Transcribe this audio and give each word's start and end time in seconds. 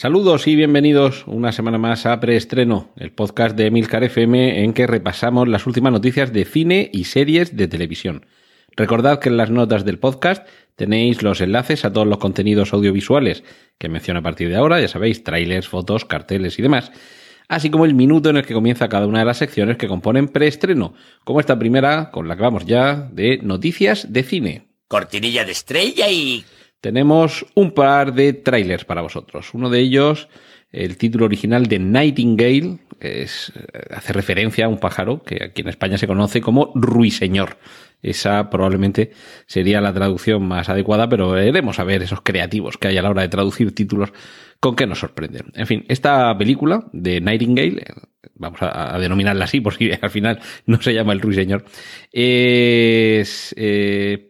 Saludos 0.00 0.46
y 0.46 0.54
bienvenidos 0.54 1.24
una 1.26 1.50
semana 1.50 1.76
más 1.76 2.06
a 2.06 2.20
Preestreno, 2.20 2.92
el 2.98 3.10
podcast 3.10 3.56
de 3.56 3.66
Emilcar 3.66 4.04
FM 4.04 4.62
en 4.62 4.72
que 4.72 4.86
repasamos 4.86 5.48
las 5.48 5.66
últimas 5.66 5.92
noticias 5.92 6.32
de 6.32 6.44
cine 6.44 6.88
y 6.92 7.02
series 7.02 7.56
de 7.56 7.66
televisión. 7.66 8.24
Recordad 8.76 9.18
que 9.18 9.28
en 9.28 9.36
las 9.36 9.50
notas 9.50 9.84
del 9.84 9.98
podcast 9.98 10.46
tenéis 10.76 11.24
los 11.24 11.40
enlaces 11.40 11.84
a 11.84 11.92
todos 11.92 12.06
los 12.06 12.18
contenidos 12.18 12.72
audiovisuales 12.72 13.42
que 13.76 13.88
menciono 13.88 14.20
a 14.20 14.22
partir 14.22 14.50
de 14.50 14.54
ahora, 14.54 14.80
ya 14.80 14.86
sabéis, 14.86 15.24
trailers, 15.24 15.66
fotos, 15.66 16.04
carteles 16.04 16.60
y 16.60 16.62
demás, 16.62 16.92
así 17.48 17.68
como 17.68 17.84
el 17.84 17.94
minuto 17.94 18.30
en 18.30 18.36
el 18.36 18.46
que 18.46 18.54
comienza 18.54 18.88
cada 18.88 19.08
una 19.08 19.18
de 19.18 19.24
las 19.24 19.38
secciones 19.38 19.78
que 19.78 19.88
componen 19.88 20.28
preestreno, 20.28 20.94
como 21.24 21.40
esta 21.40 21.58
primera, 21.58 22.12
con 22.12 22.28
la 22.28 22.36
que 22.36 22.42
vamos 22.42 22.66
ya, 22.66 23.08
de 23.10 23.40
noticias 23.42 24.12
de 24.12 24.22
cine. 24.22 24.68
Cortinilla 24.86 25.44
de 25.44 25.50
estrella 25.50 26.08
y... 26.08 26.44
Tenemos 26.80 27.44
un 27.54 27.72
par 27.72 28.14
de 28.14 28.32
trailers 28.32 28.84
para 28.84 29.02
vosotros. 29.02 29.52
Uno 29.52 29.68
de 29.68 29.80
ellos, 29.80 30.28
el 30.70 30.96
título 30.96 31.24
original 31.24 31.66
de 31.66 31.78
Nightingale, 31.78 32.78
que 33.00 33.22
es, 33.22 33.52
hace 33.90 34.12
referencia 34.12 34.66
a 34.66 34.68
un 34.68 34.78
pájaro 34.78 35.22
que 35.22 35.42
aquí 35.42 35.62
en 35.62 35.68
España 35.68 35.98
se 35.98 36.06
conoce 36.06 36.40
como 36.40 36.72
ruiseñor. 36.74 37.58
Esa 38.00 38.48
probablemente 38.48 39.10
sería 39.46 39.80
la 39.80 39.92
traducción 39.92 40.46
más 40.46 40.68
adecuada, 40.68 41.08
pero 41.08 41.30
veremos 41.30 41.80
a 41.80 41.84
ver 41.84 42.02
esos 42.02 42.20
creativos 42.20 42.78
que 42.78 42.88
hay 42.88 42.98
a 42.98 43.02
la 43.02 43.10
hora 43.10 43.22
de 43.22 43.28
traducir 43.28 43.74
títulos 43.74 44.12
con 44.60 44.76
qué 44.76 44.86
nos 44.86 45.00
sorprenden. 45.00 45.46
En 45.54 45.66
fin, 45.66 45.84
esta 45.88 46.36
película 46.38 46.86
de 46.92 47.20
Nightingale, 47.20 47.84
vamos 48.34 48.62
a, 48.62 48.94
a 48.94 48.98
denominarla 49.00 49.46
así 49.46 49.60
por 49.60 49.74
si 49.74 49.90
al 50.00 50.10
final 50.10 50.40
no 50.66 50.80
se 50.80 50.94
llama 50.94 51.12
el 51.12 51.20
ruiseñor, 51.20 51.64
es 52.12 53.52
eh, 53.56 54.28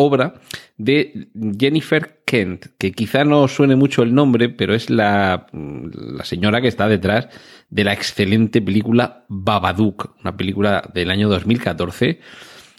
obra 0.00 0.34
de 0.76 1.28
Jennifer 1.58 2.22
Kent, 2.24 2.66
que 2.78 2.92
quizá 2.92 3.24
no 3.24 3.46
suene 3.48 3.76
mucho 3.76 4.02
el 4.02 4.14
nombre, 4.14 4.48
pero 4.48 4.74
es 4.74 4.90
la, 4.90 5.46
la 5.52 6.24
señora 6.24 6.60
que 6.60 6.68
está 6.68 6.88
detrás 6.88 7.28
de 7.68 7.84
la 7.84 7.92
excelente 7.92 8.62
película 8.62 9.24
Babadook, 9.28 10.16
una 10.20 10.36
película 10.36 10.90
del 10.94 11.10
año 11.10 11.28
2014 11.28 12.20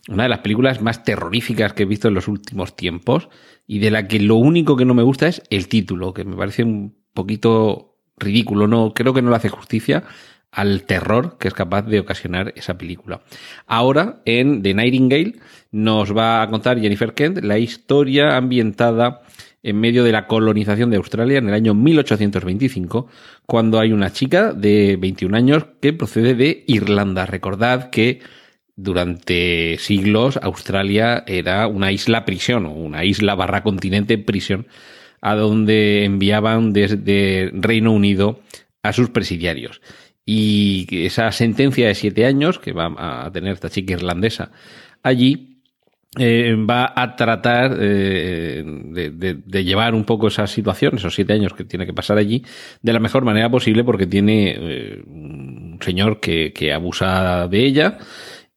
una 0.10 0.24
de 0.24 0.30
las 0.30 0.40
películas 0.40 0.82
más 0.82 1.04
terroríficas 1.04 1.74
que 1.74 1.84
he 1.84 1.86
visto 1.86 2.08
en 2.08 2.16
los 2.16 2.28
últimos 2.28 2.76
tiempos 2.76 3.30
y 3.68 3.80
de 3.80 3.92
la 3.92 4.08
que 4.08 4.20
lo 4.20 4.36
único 4.36 4.76
que 4.76 4.86
no 4.86 4.94
me 4.94 5.04
gusta 5.04 5.28
es 5.28 5.44
el 5.50 5.68
título, 5.68 6.14
que 6.14 6.26
me 6.26 6.36
parece 6.36 6.64
un 6.64 6.98
poquito 7.14 8.00
ridículo, 8.18 8.68
no 8.68 8.94
creo 8.94 9.14
que 9.14 9.22
no 9.22 9.30
le 9.30 9.36
hace 9.36 9.50
justicia 9.50 10.04
al 10.52 10.84
terror 10.84 11.38
que 11.40 11.48
es 11.48 11.54
capaz 11.54 11.84
de 11.84 12.00
ocasionar 12.00 12.54
esa 12.56 12.78
película. 12.78 13.22
Ahora 13.68 14.22
en 14.26 14.62
The 14.62 14.74
Nightingale 14.74 15.36
nos 15.72 16.16
va 16.16 16.42
a 16.42 16.50
contar 16.50 16.80
Jennifer 16.80 17.14
Kent 17.14 17.44
la 17.44 17.58
historia 17.58 18.36
ambientada 18.36 19.22
en 19.64 19.80
medio 19.80 20.04
de 20.04 20.12
la 20.12 20.28
colonización 20.28 20.90
de 20.90 20.98
Australia 20.98 21.38
en 21.38 21.48
el 21.48 21.54
año 21.54 21.74
1825, 21.74 23.08
cuando 23.46 23.80
hay 23.80 23.92
una 23.92 24.12
chica 24.12 24.54
de 24.54 24.98
21 25.00 25.38
años 25.38 25.66
que 25.80 25.94
procede 25.94 26.34
de 26.34 26.64
Irlanda. 26.68 27.26
Recordad 27.26 27.90
que 27.92 28.22
durante 28.76 29.78
siglos 29.78 30.40
Australia 30.42 31.24
era 31.28 31.68
una 31.68 31.92
isla 31.92 32.26
prisión 32.26 32.66
una 32.66 33.06
isla 33.06 33.36
barra 33.36 33.62
continente 33.62 34.18
prisión 34.18 34.66
a 35.22 35.36
donde 35.36 36.06
enviaban 36.06 36.74
desde 36.74 37.52
Reino 37.54 37.92
Unido 37.92 38.40
a 38.82 38.94
sus 38.94 39.10
presidiarios. 39.10 39.82
Y 40.34 40.88
esa 41.06 41.30
sentencia 41.34 41.90
de 41.90 41.94
siete 41.94 42.26
años 42.26 42.58
que 42.58 42.72
va 42.72 42.94
a 43.26 43.30
tener 43.34 43.52
esta 43.52 43.70
chica 43.70 43.92
irlandesa 43.92 44.50
allí 45.04 45.60
eh, 46.18 46.56
va 46.56 46.94
a 46.96 47.18
tratar 47.18 47.76
eh, 47.82 48.64
de, 48.66 49.64
llevar 49.66 49.94
un 49.94 50.06
poco 50.06 50.30
esa 50.30 50.48
situación, 50.48 50.96
esos 50.96 51.14
siete 51.14 51.34
años 51.34 51.54
que 51.54 51.66
tiene 51.66 51.86
que 51.86 51.94
pasar 51.94 52.18
allí, 52.18 52.46
de 52.82 52.94
la 52.94 53.02
mejor 53.02 53.26
manera 53.26 53.50
posible 53.52 53.84
porque 53.84 54.08
tiene 54.08 54.56
eh, 54.58 55.04
un 55.06 55.80
señor 55.82 56.22
que, 56.22 56.72
abusa 56.74 57.50
de 57.50 57.66
ella 57.66 57.98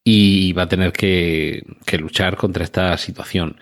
y 0.01 0.53
va 0.53 0.63
a 0.63 0.69
tener 0.69 0.93
que, 0.93 1.61
que 1.85 1.97
luchar 1.97 2.37
contra 2.37 2.63
esta 2.63 2.97
situación. 2.97 3.57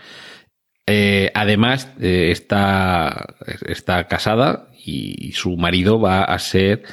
Además, 1.34 1.90
está, 2.00 3.26
está 3.66 4.08
casada 4.08 4.70
y 4.86 5.32
su 5.32 5.56
marido 5.58 6.00
va 6.00 6.26
a 6.26 6.38
ser 6.38 6.84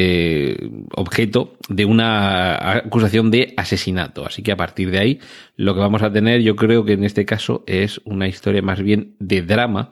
eh, 0.00 0.56
objeto 0.94 1.56
de 1.68 1.84
una 1.84 2.76
acusación 2.76 3.32
de 3.32 3.52
asesinato. 3.56 4.24
Así 4.24 4.44
que 4.44 4.52
a 4.52 4.56
partir 4.56 4.92
de 4.92 5.00
ahí, 5.00 5.20
lo 5.56 5.74
que 5.74 5.80
vamos 5.80 6.02
a 6.02 6.12
tener, 6.12 6.40
yo 6.40 6.54
creo 6.54 6.84
que 6.84 6.92
en 6.92 7.02
este 7.02 7.24
caso 7.24 7.64
es 7.66 8.00
una 8.04 8.28
historia 8.28 8.62
más 8.62 8.80
bien 8.80 9.16
de 9.18 9.42
drama 9.42 9.90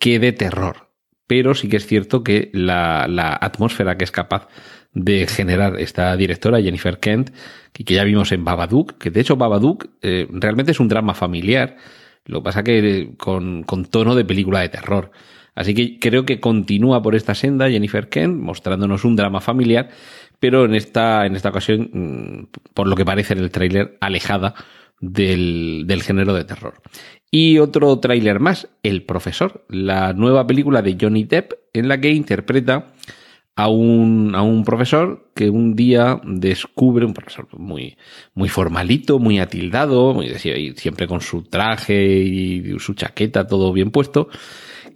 que 0.00 0.18
de 0.18 0.32
terror. 0.32 0.90
Pero 1.28 1.54
sí 1.54 1.68
que 1.68 1.76
es 1.76 1.86
cierto 1.86 2.24
que 2.24 2.50
la, 2.52 3.04
atmósfera 3.40 3.96
que 3.96 4.02
es 4.02 4.10
capaz 4.10 4.48
de 4.92 5.28
generar 5.28 5.78
esta 5.78 6.16
directora, 6.16 6.60
Jennifer 6.60 6.98
Kent, 6.98 7.30
que, 7.72 7.84
ya 7.84 8.02
vimos 8.02 8.32
en 8.32 8.44
Babadook, 8.44 8.98
que 8.98 9.12
de 9.12 9.20
hecho 9.20 9.36
Babadook 9.36 9.90
eh, 10.02 10.26
realmente 10.28 10.72
es 10.72 10.80
un 10.80 10.88
drama 10.88 11.14
familiar, 11.14 11.76
lo 12.24 12.40
que 12.40 12.44
pasa 12.44 12.64
que 12.64 12.78
eh, 12.78 13.14
con 13.16 13.64
tono 13.88 14.16
de 14.16 14.24
película 14.24 14.58
de 14.58 14.70
terror. 14.70 15.12
Así 15.54 15.74
que 15.74 15.98
creo 15.98 16.24
que 16.24 16.40
continúa 16.40 17.02
por 17.02 17.14
esta 17.14 17.34
senda 17.34 17.70
Jennifer 17.70 18.08
Kent, 18.08 18.40
mostrándonos 18.40 19.04
un 19.04 19.16
drama 19.16 19.40
familiar, 19.40 19.88
pero 20.40 20.64
en 20.64 20.74
esta, 20.74 21.26
en 21.26 21.36
esta 21.36 21.50
ocasión, 21.50 21.90
mm, 21.92 22.72
por 22.74 22.88
lo 22.88 22.96
que 22.96 23.04
parece 23.04 23.34
en 23.34 23.40
el 23.40 23.50
tráiler, 23.50 23.96
alejada 24.00 24.54
del, 25.00 25.84
del 25.86 26.02
género 26.02 26.34
de 26.34 26.44
terror. 26.44 26.74
Y 27.30 27.58
otro 27.58 27.98
tráiler 27.98 28.40
más, 28.40 28.68
El 28.82 29.02
Profesor, 29.02 29.64
la 29.68 30.12
nueva 30.12 30.46
película 30.46 30.82
de 30.82 30.96
Johnny 31.00 31.24
Depp, 31.24 31.52
en 31.72 31.88
la 31.88 32.00
que 32.00 32.10
interpreta 32.10 32.92
a 33.56 33.68
un, 33.68 34.34
a 34.34 34.42
un 34.42 34.64
profesor 34.64 35.30
que 35.34 35.48
un 35.48 35.76
día 35.76 36.20
descubre, 36.24 37.06
un 37.06 37.14
profesor 37.14 37.46
muy, 37.56 37.96
muy 38.34 38.48
formalito, 38.48 39.18
muy 39.18 39.38
atildado, 39.38 40.12
muy, 40.12 40.28
siempre 40.76 41.06
con 41.06 41.20
su 41.20 41.42
traje 41.42 42.04
y 42.04 42.78
su 42.78 42.94
chaqueta, 42.94 43.46
todo 43.46 43.72
bien 43.72 43.90
puesto, 43.90 44.28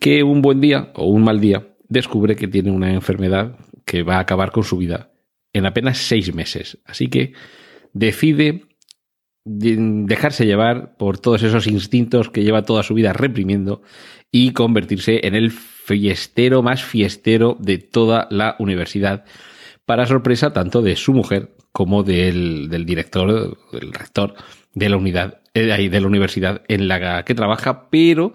que 0.01 0.23
un 0.23 0.43
buen 0.43 0.61
día 0.61 0.93
o 0.95 1.07
un 1.07 1.25
mal 1.25 1.41
día 1.41 1.69
descubre 1.89 2.37
que 2.37 2.49
tiene 2.49 2.71
una 2.71 2.93
enfermedad 2.93 3.57
que 3.85 4.03
va 4.03 4.17
a 4.17 4.21
acabar 4.21 4.53
con 4.53 4.65
su 4.65 4.77
vida 4.77 5.11
en 5.53 5.67
apenas 5.67 5.99
seis 5.99 6.35
meses. 6.35 6.79
Así 6.85 7.09
que 7.09 7.33
decide 7.93 8.65
dejarse 9.45 10.45
llevar 10.45 10.97
por 10.99 11.19
todos 11.19 11.43
esos 11.43 11.67
instintos 11.67 12.29
que 12.29 12.43
lleva 12.43 12.63
toda 12.63 12.83
su 12.83 12.95
vida 12.95 13.15
reprimiendo 13.15 13.83
y 14.31 14.53
convertirse 14.53 15.27
en 15.27 15.35
el 15.35 15.51
fiestero 15.51 16.63
más 16.63 16.85
fiestero 16.85 17.57
de 17.59 17.79
toda 17.79 18.29
la 18.31 18.57
universidad, 18.59 19.25
para 19.87 20.07
sorpresa 20.07 20.53
tanto 20.53 20.83
de 20.83 20.97
su 20.97 21.15
mujer 21.15 21.55
como 21.73 22.03
del, 22.03 22.69
del 22.69 22.85
director, 22.85 23.57
del 23.73 23.93
rector 23.93 24.35
de 24.75 24.89
la 24.91 24.99
unidad, 24.99 25.41
eh, 25.55 25.89
de 25.89 26.01
la 26.01 26.07
universidad 26.07 26.63
en 26.69 26.89
la 26.89 27.25
que 27.25 27.35
trabaja, 27.35 27.89
pero 27.89 28.35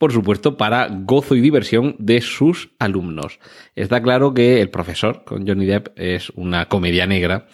por 0.00 0.14
supuesto, 0.14 0.56
para 0.56 0.88
gozo 0.88 1.36
y 1.36 1.42
diversión 1.42 1.94
de 1.98 2.22
sus 2.22 2.70
alumnos. 2.78 3.38
Está 3.76 4.00
claro 4.00 4.32
que 4.32 4.62
el 4.62 4.70
profesor 4.70 5.24
con 5.26 5.46
Johnny 5.46 5.66
Depp 5.66 5.88
es 5.94 6.30
una 6.36 6.70
comedia 6.70 7.06
negra. 7.06 7.48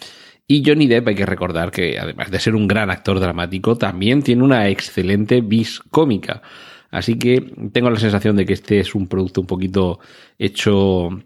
Y 0.47 0.63
Johnny 0.65 0.87
Depp 0.87 1.09
hay 1.09 1.15
que 1.15 1.25
recordar 1.25 1.71
que, 1.71 1.99
además 1.99 2.31
de 2.31 2.39
ser 2.39 2.55
un 2.55 2.69
gran 2.69 2.89
actor 2.89 3.19
dramático, 3.19 3.77
también 3.77 4.23
tiene 4.23 4.43
una 4.43 4.69
excelente 4.69 5.41
vis 5.41 5.81
cómica. 5.91 6.41
Así 6.89 7.19
que 7.19 7.41
tengo 7.73 7.89
la 7.89 7.99
sensación 7.99 8.37
de 8.37 8.45
que 8.45 8.53
este 8.53 8.79
es 8.79 8.95
un 8.95 9.09
producto 9.09 9.41
un 9.41 9.47
poquito 9.47 9.99
hecho 10.39 11.21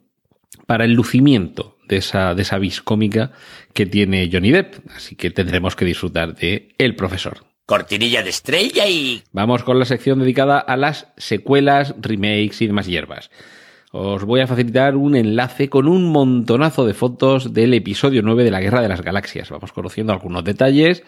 para 0.65 0.85
el 0.85 0.93
lucimiento 0.93 1.77
de 1.87 1.97
esa, 1.97 2.33
de 2.33 2.41
esa 2.41 2.57
vis 2.57 2.81
cómica 2.81 3.31
que 3.75 3.85
tiene 3.85 4.27
Johnny 4.33 4.49
Depp. 4.49 4.89
Así 4.95 5.15
que 5.15 5.29
tendremos 5.29 5.75
que 5.75 5.85
disfrutar 5.85 6.33
de 6.33 6.69
El 6.79 6.95
Profesor. 6.95 7.50
Cortinilla 7.71 8.21
de 8.21 8.31
estrella 8.31 8.85
y... 8.85 9.23
Vamos 9.31 9.63
con 9.63 9.79
la 9.79 9.85
sección 9.85 10.19
dedicada 10.19 10.59
a 10.59 10.75
las 10.75 11.07
secuelas, 11.15 11.95
remakes 12.01 12.61
y 12.61 12.67
demás 12.67 12.85
hierbas. 12.85 13.31
Os 13.93 14.25
voy 14.25 14.41
a 14.41 14.47
facilitar 14.47 14.97
un 14.97 15.15
enlace 15.15 15.69
con 15.69 15.87
un 15.87 16.11
montonazo 16.11 16.85
de 16.85 16.93
fotos 16.93 17.53
del 17.53 17.73
episodio 17.73 18.23
9 18.23 18.43
de 18.43 18.51
la 18.51 18.59
Guerra 18.59 18.81
de 18.81 18.89
las 18.89 19.01
Galaxias. 19.01 19.49
Vamos 19.51 19.71
conociendo 19.71 20.11
algunos 20.11 20.43
detalles, 20.43 21.03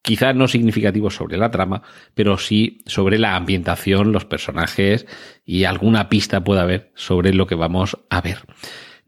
quizá 0.00 0.32
no 0.32 0.46
significativos 0.46 1.16
sobre 1.16 1.38
la 1.38 1.50
trama, 1.50 1.82
pero 2.14 2.38
sí 2.38 2.84
sobre 2.86 3.18
la 3.18 3.34
ambientación, 3.34 4.12
los 4.12 4.24
personajes 4.24 5.08
y 5.44 5.64
alguna 5.64 6.08
pista 6.08 6.44
pueda 6.44 6.62
haber 6.62 6.92
sobre 6.94 7.34
lo 7.34 7.48
que 7.48 7.56
vamos 7.56 7.98
a 8.10 8.20
ver. 8.20 8.38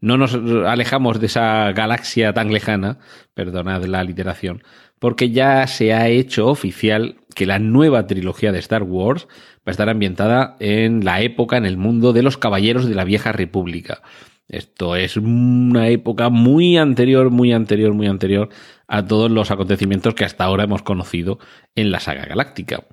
No 0.03 0.17
nos 0.17 0.35
alejamos 0.35 1.21
de 1.21 1.27
esa 1.27 1.71
galaxia 1.71 2.33
tan 2.33 2.51
lejana, 2.51 2.99
perdonad 3.33 3.85
la 3.85 4.03
literación, 4.03 4.61
porque 4.99 5.29
ya 5.29 5.65
se 5.65 5.93
ha 5.93 6.09
hecho 6.09 6.47
oficial 6.47 7.15
que 7.33 7.45
la 7.45 7.57
nueva 7.57 8.05
trilogía 8.05 8.51
de 8.51 8.59
Star 8.59 8.83
Wars 8.83 9.29
va 9.59 9.67
a 9.67 9.71
estar 9.71 9.87
ambientada 9.87 10.57
en 10.59 11.05
la 11.05 11.21
época, 11.21 11.55
en 11.55 11.65
el 11.65 11.77
mundo 11.77 12.11
de 12.11 12.21
los 12.21 12.37
caballeros 12.37 12.85
de 12.85 12.95
la 12.95 13.05
vieja 13.05 13.31
república. 13.31 14.01
Esto 14.49 14.97
es 14.97 15.15
una 15.15 15.87
época 15.87 16.27
muy 16.27 16.75
anterior, 16.75 17.29
muy 17.29 17.53
anterior, 17.53 17.93
muy 17.93 18.07
anterior 18.07 18.49
a 18.89 19.05
todos 19.05 19.31
los 19.31 19.51
acontecimientos 19.51 20.15
que 20.15 20.25
hasta 20.25 20.43
ahora 20.43 20.65
hemos 20.65 20.81
conocido 20.81 21.39
en 21.75 21.91
la 21.91 22.01
saga 22.01 22.25
galáctica. 22.25 22.83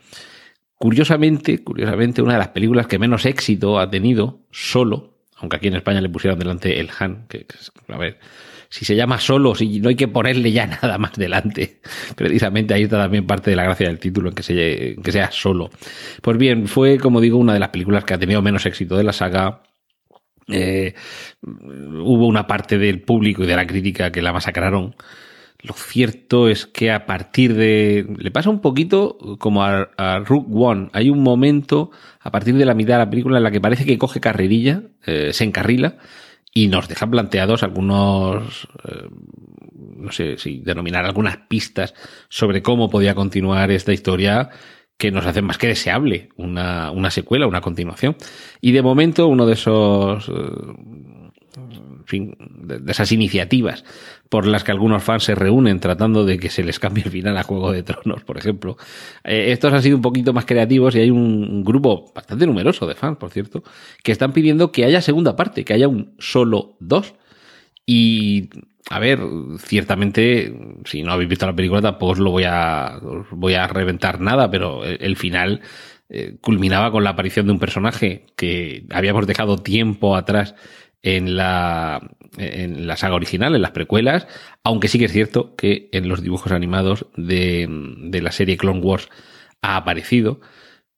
Curiosamente, 0.77 1.65
curiosamente, 1.65 2.23
una 2.23 2.35
de 2.35 2.39
las 2.39 2.49
películas 2.51 2.87
que 2.87 3.01
menos 3.01 3.27
éxito 3.27 3.81
ha 3.81 3.91
tenido, 3.91 4.47
solo, 4.53 5.20
aunque 5.41 5.57
aquí 5.57 5.69
en 5.69 5.77
España 5.77 6.01
le 6.01 6.09
pusieron 6.09 6.39
delante 6.39 6.79
el 6.79 6.91
Han, 6.99 7.27
que, 7.29 7.47
a 7.89 7.99
ver, 7.99 8.19
si 8.69 8.85
se 8.85 8.95
llama 8.95 9.19
solo, 9.19 9.55
si 9.55 9.81
no 9.81 9.89
hay 9.89 9.97
que 9.97 10.09
ponerle 10.09 10.53
ya 10.53 10.67
nada 10.83 10.97
más 10.97 11.13
delante. 11.15 11.81
Precisamente 12.15 12.73
ahí 12.73 12.85
está 12.85 12.99
también 12.99 13.27
parte 13.27 13.51
de 13.51 13.57
la 13.57 13.65
gracia 13.65 13.89
del 13.89 13.99
título, 13.99 14.29
en 14.29 14.35
que, 14.35 14.43
se, 14.43 14.97
que 15.03 15.13
sea 15.13 15.31
solo. 15.31 15.71
Pues 16.23 16.39
bien, 16.39 16.69
fue, 16.69 16.99
como 16.99 17.21
digo, 17.21 17.39
una 17.39 17.53
de 17.53 17.61
las 17.61 17.71
películas 17.71 18.05
que 18.05 18.15
ha 18.15 18.19
tenido 18.19 18.41
menos 18.43 18.65
éxito 18.67 18.97
de 18.97 19.05
la 19.05 19.13
saga. 19.13 19.63
Eh, 20.49 20.95
hubo 21.43 22.27
una 22.27 22.47
parte 22.47 22.79
del 22.79 23.03
público 23.03 23.45
y 23.45 23.47
de 23.47 23.57
la 23.57 23.67
crítica 23.67 24.13
que 24.13 24.23
la 24.23 24.33
masacraron. 24.33 24.95
Lo 25.63 25.75
cierto 25.75 26.49
es 26.49 26.67
que 26.67 26.91
a 26.91 27.07
partir 27.07 27.55
de... 27.55 28.07
Le 28.19 28.31
pasa 28.31 28.49
un 28.49 28.61
poquito 28.61 29.19
como 29.39 29.63
a, 29.63 30.21
Rook 30.25 30.47
One. 30.51 30.89
Hay 30.93 31.11
un 31.11 31.23
momento, 31.23 31.91
a 32.21 32.31
partir 32.31 32.55
de 32.55 32.65
la 32.65 32.75
mitad 32.75 32.95
de 32.95 33.01
la 33.01 33.11
película, 33.11 33.37
en 33.37 33.45
la 33.45 33.51
que 33.51 33.61
parece 33.61 33.85
que 33.85 33.99
coge 33.99 34.21
carrerilla, 34.21 34.83
eh, 35.07 35.33
se 35.33 35.45
encarrila, 35.45 35.97
y 36.53 36.69
nos 36.69 36.89
deja 36.89 37.09
planteados 37.09 37.63
algunos, 37.63 38.69
eh, 38.89 39.09
no 39.97 40.11
sé 40.13 40.39
si 40.39 40.61
denominar 40.61 41.05
algunas 41.05 41.37
pistas 41.37 41.95
sobre 42.29 42.63
cómo 42.63 42.89
podía 42.89 43.15
continuar 43.15 43.71
esta 43.71 43.93
historia 43.93 44.51
que 44.97 45.11
nos 45.11 45.25
hacen 45.27 45.45
más 45.45 45.59
que 45.59 45.69
deseable 45.69 46.29
una, 46.37 46.91
una 46.91 47.11
secuela, 47.11 47.47
una 47.47 47.61
continuación. 47.61 48.17
Y 48.61 48.73
de 48.73 48.83
momento 48.83 49.27
uno 49.27 49.47
de 49.47 49.55
esos... 49.55 50.29
Eh, 50.29 51.10
de 52.11 52.91
esas 52.91 53.13
iniciativas 53.13 53.85
por 54.29 54.47
las 54.47 54.63
que 54.65 54.71
algunos 54.71 55.03
fans 55.03 55.25
se 55.25 55.35
reúnen 55.35 55.81
tratando 55.81 56.25
de 56.25 56.39
que 56.39 56.51
se 56.51 56.63
les 56.63 56.79
cambie 56.79 57.05
el 57.05 57.11
final 57.11 57.37
a 57.37 57.43
Juego 57.43 57.73
de 57.73 57.83
Tronos, 57.83 58.23
por 58.23 58.39
ejemplo. 58.39 58.77
Eh, 59.25 59.53
estos 59.53 59.73
han 59.73 59.83
sido 59.83 59.97
un 59.97 60.03
poquito 60.03 60.33
más 60.33 60.45
creativos 60.45 60.95
y 60.95 61.01
hay 61.01 61.11
un 61.11 61.65
grupo 61.65 62.13
bastante 62.15 62.47
numeroso 62.47 62.87
de 62.87 62.95
fans, 62.95 63.19
por 63.19 63.31
cierto, 63.31 63.65
que 64.03 64.13
están 64.13 64.33
pidiendo 64.33 64.71
que 64.71 64.85
haya 64.85 65.03
segunda 65.03 65.35
parte, 65.35 65.65
que 65.65 65.75
haya 65.75 65.89
un 65.89 66.15
solo 66.19 66.77
dos. 66.79 67.15
Y, 67.87 68.51
a 68.89 69.01
ver, 69.01 69.19
ciertamente, 69.59 70.55
si 70.85 71.03
no 71.03 71.13
habéis 71.13 71.29
visto 71.29 71.47
la 71.47 71.57
película, 71.57 71.83
tampoco 71.83 72.13
os 72.13 72.19
lo 72.21 72.31
voy 72.31 72.45
a, 72.47 73.01
voy 73.33 73.55
a 73.55 73.67
reventar 73.67 74.21
nada, 74.21 74.49
pero 74.49 74.85
el, 74.85 75.17
final 75.17 75.61
eh, 76.09 76.37
culminaba 76.41 76.93
con 76.93 77.03
la 77.03 77.11
aparición 77.11 77.47
de 77.47 77.53
un 77.53 77.59
personaje 77.59 78.27
que 78.37 78.85
habíamos 78.91 79.27
dejado 79.27 79.59
tiempo 79.59 80.15
atrás 80.15 80.55
en 81.03 81.37
la, 81.37 82.11
en 82.37 82.87
la 82.87 82.97
saga 82.97 83.15
original, 83.15 83.55
en 83.55 83.63
las 83.63 83.71
precuelas, 83.71 84.27
aunque 84.63 84.89
sí 84.89 84.99
que 84.99 85.07
es 85.07 85.13
cierto 85.13 85.55
que 85.57 85.89
en 85.93 86.09
los 86.09 86.23
dibujos 86.23 86.53
animados 86.53 87.07
de, 87.17 87.67
de 87.99 88.23
la 88.23 88.33
serie 88.33 88.57
Clone 88.57 88.81
Wars 88.81 89.09
ha 89.63 89.77
aparecido, 89.77 90.41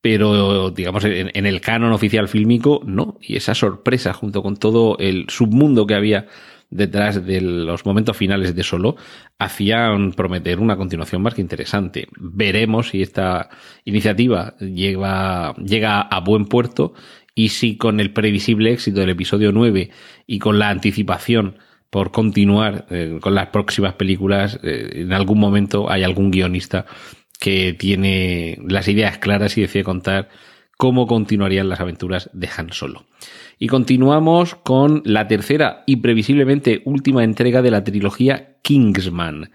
pero 0.01 0.71
digamos 0.71 1.05
en, 1.05 1.31
en, 1.33 1.47
el 1.47 1.61
canon 1.61 1.93
oficial 1.93 2.29
fílmico 2.29 2.83
no, 2.85 3.19
y 3.21 3.37
esa 3.37 3.55
sorpresa 3.55 4.13
junto 4.13 4.43
con 4.43 4.57
todo 4.57 4.97
el 4.99 5.27
submundo 5.29 5.87
que 5.87 5.95
había 5.95 6.27
detrás 6.73 7.25
de 7.25 7.41
los 7.41 7.85
momentos 7.85 8.17
finales 8.17 8.57
de 8.57 8.63
Solo 8.63 8.97
hacían 9.39 10.13
prometer 10.13 10.59
una 10.59 10.77
continuación 10.77 11.23
más 11.23 11.35
que 11.35 11.43
interesante. 11.43 12.09
Veremos 12.19 12.89
si 12.89 13.03
esta 13.03 13.51
iniciativa 13.85 14.57
llega, 14.59 15.55
llega 15.57 16.01
a 16.01 16.21
buen 16.21 16.47
puerto 16.47 16.95
y 17.35 17.49
si 17.51 17.77
con 17.77 18.01
el 18.01 18.13
previsible 18.13 18.73
éxito 18.73 19.01
del 19.01 19.11
episodio 19.11 19.53
9 19.53 19.91
y 20.27 20.39
con 20.39 20.59
la 20.59 20.71
anticipación 20.71 21.59
por 21.91 22.11
continuar 22.11 22.87
eh, 22.91 23.19
con 23.21 23.35
las 23.35 23.49
próximas 23.49 23.95
películas, 23.95 24.59
eh, 24.63 24.91
en 24.95 25.13
algún 25.13 25.39
momento 25.39 25.91
hay 25.91 26.03
algún 26.03 26.31
guionista 26.31 26.87
que 27.39 27.75
tiene 27.75 28.59
las 28.67 28.89
ideas 28.89 29.19
claras 29.19 29.59
y 29.59 29.63
decide 29.63 29.85
contar 29.85 30.29
cómo 30.77 31.07
continuarían 31.07 31.69
las 31.69 31.81
aventuras 31.81 32.31
de 32.33 32.49
Han 32.57 32.73
Solo. 32.73 33.05
Y 33.59 33.69
continuamos 33.69 34.55
con 34.55 35.03
la 35.05 35.29
tercera 35.29 35.85
y 35.87 35.97
previsiblemente 35.97 36.83
última 36.85 37.25
entrega 37.25 37.63
de 37.63 37.71
la 37.71 37.85
trilogía 37.85 38.57
Kingsman. 38.63 39.51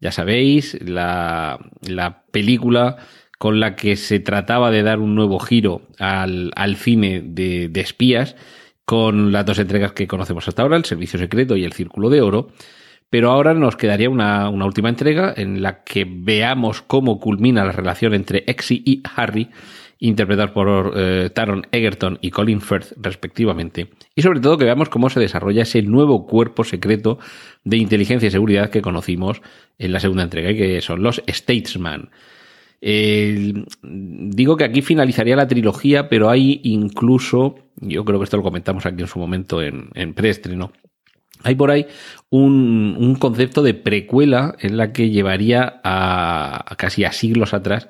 Ya 0.00 0.12
sabéis, 0.12 0.78
la, 0.82 1.58
la 1.82 2.24
película 2.32 2.96
con 3.42 3.58
la 3.58 3.74
que 3.74 3.96
se 3.96 4.20
trataba 4.20 4.70
de 4.70 4.84
dar 4.84 5.00
un 5.00 5.16
nuevo 5.16 5.40
giro 5.40 5.82
al, 5.98 6.52
al 6.54 6.76
cine 6.76 7.20
de, 7.24 7.68
de, 7.68 7.80
espías, 7.80 8.36
con 8.84 9.32
las 9.32 9.44
dos 9.44 9.58
entregas 9.58 9.90
que 9.94 10.06
conocemos 10.06 10.46
hasta 10.46 10.62
ahora, 10.62 10.76
El 10.76 10.84
Servicio 10.84 11.18
Secreto 11.18 11.56
y 11.56 11.64
El 11.64 11.72
Círculo 11.72 12.08
de 12.08 12.20
Oro. 12.20 12.50
Pero 13.10 13.32
ahora 13.32 13.52
nos 13.52 13.74
quedaría 13.74 14.08
una, 14.08 14.48
una 14.48 14.64
última 14.64 14.90
entrega 14.90 15.34
en 15.36 15.60
la 15.60 15.82
que 15.82 16.06
veamos 16.08 16.82
cómo 16.82 17.18
culmina 17.18 17.64
la 17.64 17.72
relación 17.72 18.14
entre 18.14 18.44
Exy 18.46 18.80
y 18.86 19.02
Harry, 19.16 19.50
interpretados 19.98 20.52
por 20.52 20.92
eh, 20.94 21.28
Taron 21.34 21.66
Egerton 21.72 22.20
y 22.22 22.30
Colin 22.30 22.60
Firth, 22.60 22.92
respectivamente. 22.96 23.88
Y 24.14 24.22
sobre 24.22 24.38
todo 24.38 24.56
que 24.56 24.66
veamos 24.66 24.88
cómo 24.88 25.10
se 25.10 25.18
desarrolla 25.18 25.62
ese 25.64 25.82
nuevo 25.82 26.28
cuerpo 26.28 26.62
secreto 26.62 27.18
de 27.64 27.78
inteligencia 27.78 28.28
y 28.28 28.30
seguridad 28.30 28.70
que 28.70 28.82
conocimos 28.82 29.42
en 29.80 29.92
la 29.92 29.98
segunda 29.98 30.22
entrega, 30.22 30.54
que 30.54 30.80
son 30.80 31.02
los 31.02 31.20
Statesman 31.28 32.10
digo 32.82 34.56
que 34.56 34.64
aquí 34.64 34.82
finalizaría 34.82 35.36
la 35.36 35.46
trilogía, 35.46 36.08
pero 36.08 36.28
hay 36.30 36.60
incluso, 36.64 37.54
yo 37.76 38.04
creo 38.04 38.18
que 38.18 38.24
esto 38.24 38.36
lo 38.36 38.42
comentamos 38.42 38.86
aquí 38.86 39.02
en 39.02 39.08
su 39.08 39.20
momento 39.20 39.62
en, 39.62 39.90
en 39.94 40.14
preestreno, 40.14 40.72
hay 41.44 41.54
por 41.54 41.70
ahí 41.70 41.86
un, 42.30 43.16
concepto 43.18 43.62
de 43.62 43.74
precuela 43.74 44.56
en 44.60 44.76
la 44.76 44.92
que 44.92 45.10
llevaría 45.10 45.80
a, 45.84 46.74
casi 46.76 47.04
a 47.04 47.12
siglos 47.12 47.54
atrás 47.54 47.88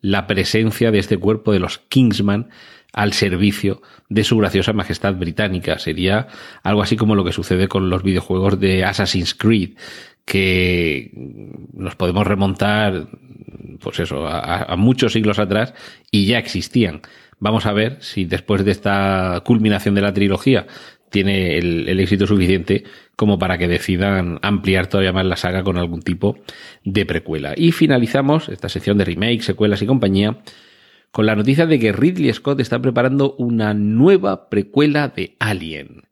la 0.00 0.26
presencia 0.26 0.90
de 0.90 0.98
este 0.98 1.16
cuerpo 1.16 1.52
de 1.52 1.60
los 1.60 1.78
Kingsman 1.78 2.50
al 2.94 3.12
servicio 3.12 3.82
de 4.08 4.24
su 4.24 4.38
graciosa 4.38 4.72
majestad 4.72 5.14
británica. 5.14 5.78
Sería 5.78 6.28
algo 6.62 6.82
así 6.82 6.96
como 6.96 7.14
lo 7.14 7.24
que 7.24 7.32
sucede 7.32 7.68
con 7.68 7.90
los 7.90 8.02
videojuegos 8.02 8.58
de 8.60 8.84
Assassin's 8.84 9.34
Creed, 9.34 9.70
que 10.24 11.10
nos 11.74 11.96
podemos 11.96 12.26
remontar 12.26 13.08
pues 13.80 13.98
eso, 14.00 14.26
a, 14.26 14.74
muchos 14.76 15.12
siglos 15.12 15.38
atrás 15.38 15.74
y 16.10 16.26
ya 16.26 16.38
existían. 16.38 17.02
Vamos 17.40 17.66
a 17.66 17.72
ver 17.72 17.98
si 18.00 18.24
después 18.24 18.64
de 18.64 18.70
esta 18.70 19.42
culminación 19.44 19.94
de 19.94 20.00
la 20.00 20.14
trilogía 20.14 20.66
tiene 21.10 21.58
el, 21.58 21.88
el, 21.88 22.00
éxito 22.00 22.26
suficiente 22.26 22.84
como 23.16 23.38
para 23.38 23.58
que 23.58 23.68
decidan 23.68 24.38
ampliar 24.42 24.86
todavía 24.86 25.12
más 25.12 25.26
la 25.26 25.36
saga 25.36 25.62
con 25.62 25.76
algún 25.76 26.02
tipo 26.02 26.38
de 26.84 27.04
precuela. 27.04 27.54
Y 27.56 27.72
finalizamos 27.72 28.48
esta 28.48 28.68
sección 28.68 28.98
de 28.98 29.04
remake, 29.04 29.42
secuelas 29.42 29.82
y 29.82 29.86
compañía 29.86 30.38
con 31.14 31.26
la 31.26 31.36
noticia 31.36 31.64
de 31.66 31.78
que 31.78 31.92
Ridley 31.92 32.32
Scott 32.32 32.58
está 32.58 32.82
preparando 32.82 33.36
una 33.38 33.72
nueva 33.72 34.50
precuela 34.50 35.06
de 35.06 35.36
Alien. 35.38 36.08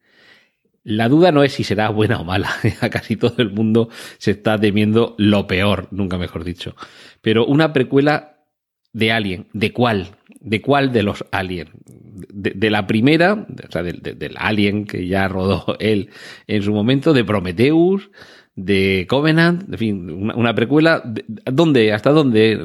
La 0.85 1.09
duda 1.09 1.33
no 1.33 1.43
es 1.43 1.55
si 1.55 1.65
será 1.65 1.89
buena 1.89 2.21
o 2.21 2.25
mala. 2.25 2.51
Casi 2.93 3.17
todo 3.17 3.35
el 3.39 3.51
mundo 3.51 3.89
se 4.19 4.31
está 4.31 4.61
temiendo 4.61 5.17
lo 5.19 5.49
peor, 5.49 5.89
nunca 5.91 6.19
mejor 6.19 6.45
dicho. 6.45 6.77
Pero 7.21 7.45
una 7.45 7.73
precuela 7.73 8.45
de 8.93 9.11
Alien. 9.11 9.49
¿De 9.53 9.73
cuál? 9.73 10.07
¿De 10.39 10.63
cuál 10.63 10.93
de 10.93 11.03
los 11.03 11.25
Alien? 11.33 11.71
De, 11.85 12.71
la 12.71 12.87
primera, 12.87 13.45
o 13.69 13.73
sea, 13.73 13.83
del 13.83 14.03
de, 14.03 14.15
de 14.15 14.31
Alien 14.37 14.85
que 14.85 15.09
ya 15.09 15.27
rodó 15.27 15.77
él 15.81 16.11
en 16.47 16.63
su 16.63 16.73
momento, 16.73 17.13
de 17.13 17.25
Prometheus, 17.25 18.09
de 18.55 19.07
Covenant, 19.09 19.73
en 19.73 19.79
fin, 19.79 20.11
una, 20.11 20.35
una 20.35 20.55
precuela. 20.55 21.03
¿Dónde, 21.45 21.93
hasta 21.93 22.11
dónde 22.11 22.61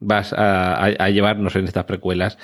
vas 0.00 0.32
a, 0.32 0.74
a, 0.74 0.84
a 0.86 1.10
llevarnos 1.10 1.56
en 1.56 1.64
estas 1.64 1.84
precuelas? 1.84 2.38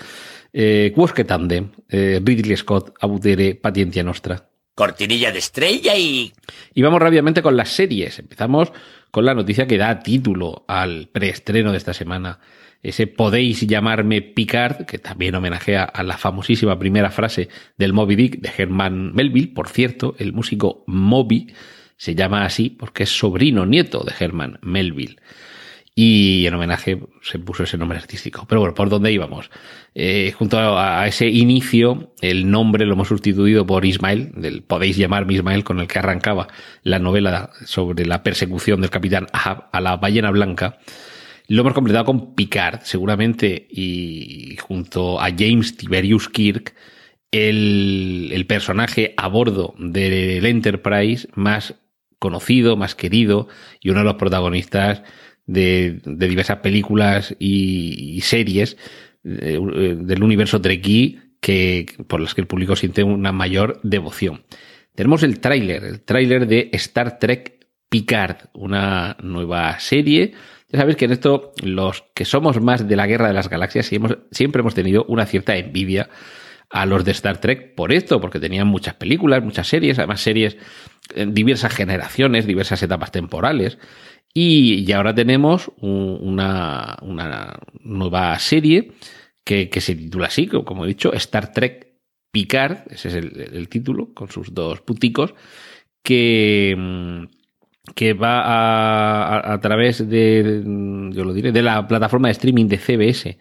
Eh, 0.53 0.93
Quosque 0.95 1.25
Tandem, 1.25 1.71
eh, 1.89 2.21
Ridley 2.25 2.57
Scott, 2.57 2.95
Abutere, 3.01 3.55
Patiencia 3.55 4.03
Nostra. 4.03 4.49
Cortinilla 4.75 5.31
de 5.31 5.39
estrella 5.39 5.97
y... 5.97 6.33
Y 6.75 6.83
vamos 6.83 7.01
rápidamente 7.01 7.43
con 7.43 7.57
las 7.57 7.71
series. 7.71 8.19
Empezamos 8.19 8.73
con 9.11 9.25
la 9.25 9.35
noticia 9.35 9.67
que 9.69 9.79
da 9.79 10.01
título 10.01 10.65
al 10.67 11.09
preestreno 11.13 11.71
de 11.71 11.79
esta 11.79 11.95
semana. 11.95 12.41
Ese 12.83 13.07
podéis 13.07 13.67
llamarme 13.67 14.21
Picard, 14.21 14.85
que 14.85 14.99
también 14.99 15.37
homenajea 15.37 15.85
a 15.85 16.03
la 16.03 16.19
famosísima 16.19 16.79
primera 16.79 17.11
frase 17.11 17.49
del 17.79 17.93
Moby 17.93 18.17
Dick 18.17 18.41
de 18.41 18.51
Herman 18.57 19.15
Melville. 19.15 19.55
Por 19.55 19.69
cierto, 19.69 20.17
el 20.19 20.33
músico 20.33 20.83
Moby 20.87 21.53
se 21.97 22.15
llama 22.15 22.45
así 22.45 22.71
porque 22.71 23.05
es 23.05 23.17
sobrino 23.17 23.67
nieto 23.67 24.05
de 24.05 24.13
Herman 24.19 24.59
Melville. 24.63 25.17
y 25.97 26.45
en 26.47 26.55
homenaje 26.55 27.01
se 27.23 27.39
puso 27.39 27.63
ese 27.63 27.79
nombre 27.79 27.99
artístico. 27.99 28.47
Pero 28.49 28.61
bueno, 28.61 28.75
¿por 28.75 28.89
dónde 28.89 29.13
íbamos? 29.13 29.49
Eh, 29.95 30.33
junto 30.37 30.59
a, 30.59 31.07
ese 31.07 31.29
inicio, 31.29 32.13
el 32.21 32.51
nombre 32.51 32.85
lo 32.85 32.95
hemos 32.95 33.07
sustituido 33.07 33.65
por 33.65 33.85
Ismael, 33.85 34.33
del 34.35 34.65
podéis 34.65 34.97
llamarme 34.97 35.35
Ismael, 35.35 35.63
con 35.63 35.79
el 35.79 35.87
que 35.87 36.01
arrancaba 36.01 36.49
la 36.83 36.99
novela 36.99 37.51
sobre 37.65 38.07
la 38.07 38.25
persecución 38.25 38.81
del 38.81 38.91
capitán 38.91 39.29
Ahab 39.33 39.69
a 39.71 39.81
la 39.81 39.97
ballena 39.97 40.33
blanca. 40.33 40.79
Lo 41.47 41.61
hemos 41.61 41.75
completado 41.75 42.07
con 42.07 42.35
Picard, 42.35 42.81
seguramente, 42.83 43.69
y 43.71 44.57
junto 44.57 45.21
a 45.21 45.29
James 45.31 45.77
Tiberius 45.77 46.29
Kirk, 46.29 46.75
el, 47.31 48.31
el 48.33 48.47
personaje 48.47 49.15
a 49.17 49.29
bordo 49.29 49.75
del 49.79 50.45
Enterprise 50.45 51.29
más 51.35 51.75
conocido, 52.25 52.75
más 52.75 52.95
querido 52.95 53.49
y 53.83 53.91
uno 53.91 53.99
de 53.99 54.07
los 54.07 54.15
protagonistas 54.15 55.03
de, 55.45 56.01
diversas 56.07 56.61
películas 56.61 57.37
y, 57.39 58.19
series 58.23 58.79
eh, 59.25 59.59
del 59.61 60.23
universo 60.23 60.59
Trekkie 60.59 61.21
que, 61.39 61.85
por 62.09 62.21
las 62.21 62.35
que 62.35 62.41
el 62.41 62.47
público 62.47 62.77
siente 62.77 63.05
una 63.05 63.31
mayor 63.31 63.79
devoción. 63.83 64.45
Tenemos 64.95 65.23
el 65.23 65.39
tráiler, 65.39 65.85
el 65.85 66.01
tráiler 66.01 66.47
de 66.47 66.71
Star 66.73 67.19
Trek 67.19 67.67
Picard, 67.91 68.49
una 68.55 69.19
nueva 69.23 69.79
serie. 69.81 70.33
Ya 70.73 70.79
sabéis 70.79 70.97
que 70.97 71.05
en 71.05 71.13
esto 71.13 71.53
los 71.63 72.05
que 72.15 72.25
somos 72.25 72.59
más 72.63 72.89
de 72.89 72.97
la 72.97 73.07
guerra 73.07 73.29
de 73.29 73.35
las 73.35 73.51
galaxias 73.51 73.85
siempre 73.85 74.61
hemos 74.61 74.75
tenido 74.75 75.05
una 75.09 75.27
cierta 75.27 75.55
envidia 75.59 76.09
a 76.75 76.87
los 76.87 77.05
de 77.05 77.13
Star 77.13 77.39
Trek 77.39 77.77
por 77.77 77.93
esto, 77.93 78.21
porque 78.21 78.41
tenían 78.41 78.67
muchas 78.67 78.95
películas, 78.95 79.45
muchas 79.45 79.69
series, 79.69 79.97
además 79.97 80.21
series 80.21 80.57
en 81.15 81.33
diversas 81.33 81.73
generaciones, 81.73 82.49
diversas 82.49 82.83
etapas 82.83 83.13
temporales. 83.13 83.79
Y, 84.35 84.91
ahora 84.91 85.15
tenemos 85.15 85.71
una, 85.79 86.97
nueva 87.85 88.37
serie 88.41 88.91
que, 89.45 89.71
se 89.81 89.95
titula 89.95 90.27
así, 90.27 90.49
como 90.49 90.85
he 90.85 90.89
dicho, 90.89 91.13
Star 91.13 91.53
Trek 91.53 91.93
Picard, 92.33 92.79
ese 92.91 93.09
es 93.11 93.15
el, 93.15 93.69
título, 93.69 94.13
con 94.13 94.29
sus 94.29 94.53
dos 94.53 94.81
puticos, 94.81 95.33
que, 96.03 97.29
que 97.95 98.15
va 98.15 98.41
a, 98.41 99.53
a, 99.53 99.61
través 99.61 100.09
de, 100.09 100.61
yo 101.13 101.25
lo 101.25 101.33
diré, 101.33 101.53
de 101.53 101.63
la 101.63 101.87
plataforma 101.87 102.27
de 102.27 102.33
streaming 102.33 102.67
de 102.67 102.79
CBS 102.79 103.39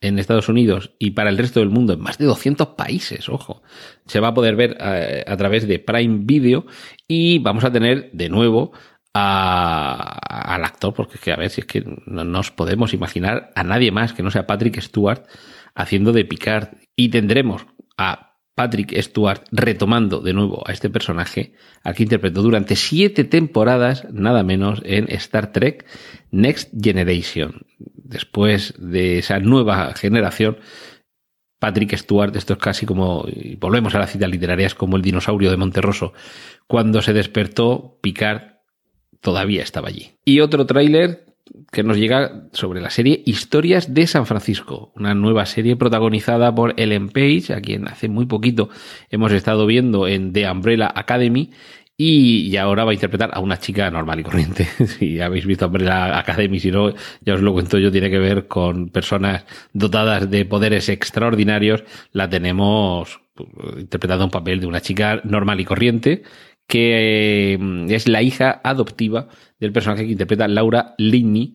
en 0.00 0.18
Estados 0.18 0.48
Unidos 0.48 0.92
y 0.98 1.12
para 1.12 1.30
el 1.30 1.38
resto 1.38 1.60
del 1.60 1.70
mundo 1.70 1.92
en 1.92 2.00
más 2.00 2.18
de 2.18 2.26
200 2.26 2.68
países, 2.68 3.28
ojo. 3.28 3.62
Se 4.06 4.20
va 4.20 4.28
a 4.28 4.34
poder 4.34 4.56
ver 4.56 4.76
eh, 4.80 5.24
a, 5.26 5.36
través 5.36 5.66
de 5.66 5.78
Prime 5.78 6.20
Video 6.22 6.66
y 7.08 7.38
vamos 7.38 7.64
a 7.64 7.72
tener 7.72 8.10
de 8.12 8.28
nuevo 8.28 8.72
al 9.18 10.62
actor, 10.62 10.92
porque 10.92 11.14
es 11.14 11.20
que 11.22 11.32
a 11.32 11.36
ver 11.36 11.48
si 11.48 11.62
es 11.62 11.66
que 11.66 11.82
no 12.04 12.24
nos 12.24 12.50
podemos 12.50 12.92
imaginar 12.92 13.50
a 13.54 13.64
nadie 13.64 13.90
más 13.90 14.12
que 14.12 14.22
no 14.22 14.30
sea 14.30 14.46
Patrick 14.46 14.78
Stewart 14.78 15.22
haciendo 15.74 16.12
de 16.12 16.26
Picard 16.26 16.74
y 16.94 17.08
tendremos 17.08 17.66
a 17.96 18.34
Patrick 18.54 18.94
Stewart 19.00 19.42
retomando 19.52 20.20
de 20.20 20.34
nuevo 20.34 20.62
a 20.66 20.72
este 20.72 20.90
personaje 20.90 21.54
al 21.82 21.94
que 21.94 22.02
interpretó 22.02 22.42
durante 22.42 22.76
siete 22.76 23.24
temporadas, 23.24 24.06
nada 24.12 24.42
menos, 24.42 24.82
en 24.84 25.10
Star 25.12 25.50
Trek 25.50 25.86
Next 26.30 26.70
Generation 26.78 27.62
después 28.08 28.74
de 28.78 29.18
esa 29.18 29.38
nueva 29.38 29.94
generación, 29.94 30.58
Patrick 31.58 31.96
Stewart, 31.96 32.36
esto 32.36 32.54
es 32.54 32.58
casi 32.58 32.86
como, 32.86 33.24
y 33.28 33.56
volvemos 33.56 33.94
a 33.94 33.98
la 33.98 34.06
cita 34.06 34.26
literaria, 34.26 34.66
es 34.66 34.74
como 34.74 34.96
el 34.96 35.02
dinosaurio 35.02 35.50
de 35.50 35.56
Monterroso. 35.56 36.12
Cuando 36.66 37.00
se 37.02 37.12
despertó, 37.12 37.98
Picard 38.02 38.56
todavía 39.20 39.62
estaba 39.62 39.88
allí. 39.88 40.12
Y 40.24 40.40
otro 40.40 40.66
tráiler 40.66 41.26
que 41.72 41.82
nos 41.82 41.96
llega 41.96 42.48
sobre 42.52 42.80
la 42.80 42.90
serie 42.90 43.22
Historias 43.24 43.94
de 43.94 44.06
San 44.06 44.26
Francisco, 44.26 44.92
una 44.96 45.14
nueva 45.14 45.46
serie 45.46 45.76
protagonizada 45.76 46.54
por 46.54 46.74
Ellen 46.76 47.08
Page, 47.08 47.54
a 47.54 47.60
quien 47.60 47.88
hace 47.88 48.08
muy 48.08 48.26
poquito 48.26 48.68
hemos 49.10 49.32
estado 49.32 49.66
viendo 49.66 50.08
en 50.08 50.32
The 50.32 50.50
Umbrella 50.50 50.92
Academy 50.94 51.50
y, 51.98 52.56
ahora 52.56 52.84
va 52.84 52.90
a 52.90 52.94
interpretar 52.94 53.30
a 53.32 53.40
una 53.40 53.58
chica 53.58 53.90
normal 53.90 54.20
y 54.20 54.22
corriente. 54.22 54.64
si 54.98 55.20
habéis 55.20 55.46
visto 55.46 55.70
la 55.78 56.18
Academy, 56.18 56.60
si 56.60 56.70
no, 56.70 56.92
ya 57.22 57.34
os 57.34 57.40
lo 57.40 57.52
cuento 57.52 57.78
yo, 57.78 57.90
tiene 57.90 58.10
que 58.10 58.18
ver 58.18 58.48
con 58.48 58.90
personas 58.90 59.44
dotadas 59.72 60.30
de 60.30 60.44
poderes 60.44 60.88
extraordinarios. 60.88 61.84
La 62.12 62.28
tenemos 62.28 63.20
pues, 63.34 63.48
interpretando 63.78 64.24
un 64.24 64.30
papel 64.30 64.60
de 64.60 64.66
una 64.66 64.80
chica 64.80 65.20
normal 65.24 65.60
y 65.60 65.64
corriente 65.64 66.22
que 66.66 67.56
mm, 67.58 67.90
es 67.90 68.08
la 68.08 68.22
hija 68.22 68.60
adoptiva 68.64 69.28
del 69.58 69.72
personaje 69.72 70.04
que 70.04 70.12
interpreta 70.12 70.48
Laura 70.48 70.94
Linney, 70.98 71.54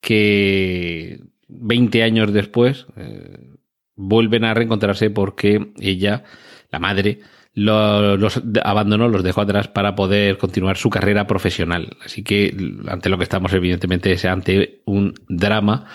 que 0.00 1.20
20 1.48 2.02
años 2.02 2.32
después 2.32 2.86
eh, 2.96 3.56
vuelven 3.96 4.44
a 4.44 4.54
reencontrarse 4.54 5.10
porque 5.10 5.72
ella, 5.78 6.24
la 6.70 6.78
madre, 6.78 7.20
los 7.54 8.42
abandonó, 8.62 9.08
los 9.08 9.22
dejó 9.22 9.40
atrás 9.40 9.68
para 9.68 9.94
poder 9.94 10.38
continuar 10.38 10.76
su 10.76 10.90
carrera 10.90 11.26
profesional. 11.26 11.96
Así 12.04 12.22
que 12.22 12.56
ante 12.86 13.08
lo 13.08 13.18
que 13.18 13.24
estamos 13.24 13.52
evidentemente 13.52 14.12
es 14.12 14.24
ante 14.24 14.82
un 14.84 15.14
drama, 15.28 15.86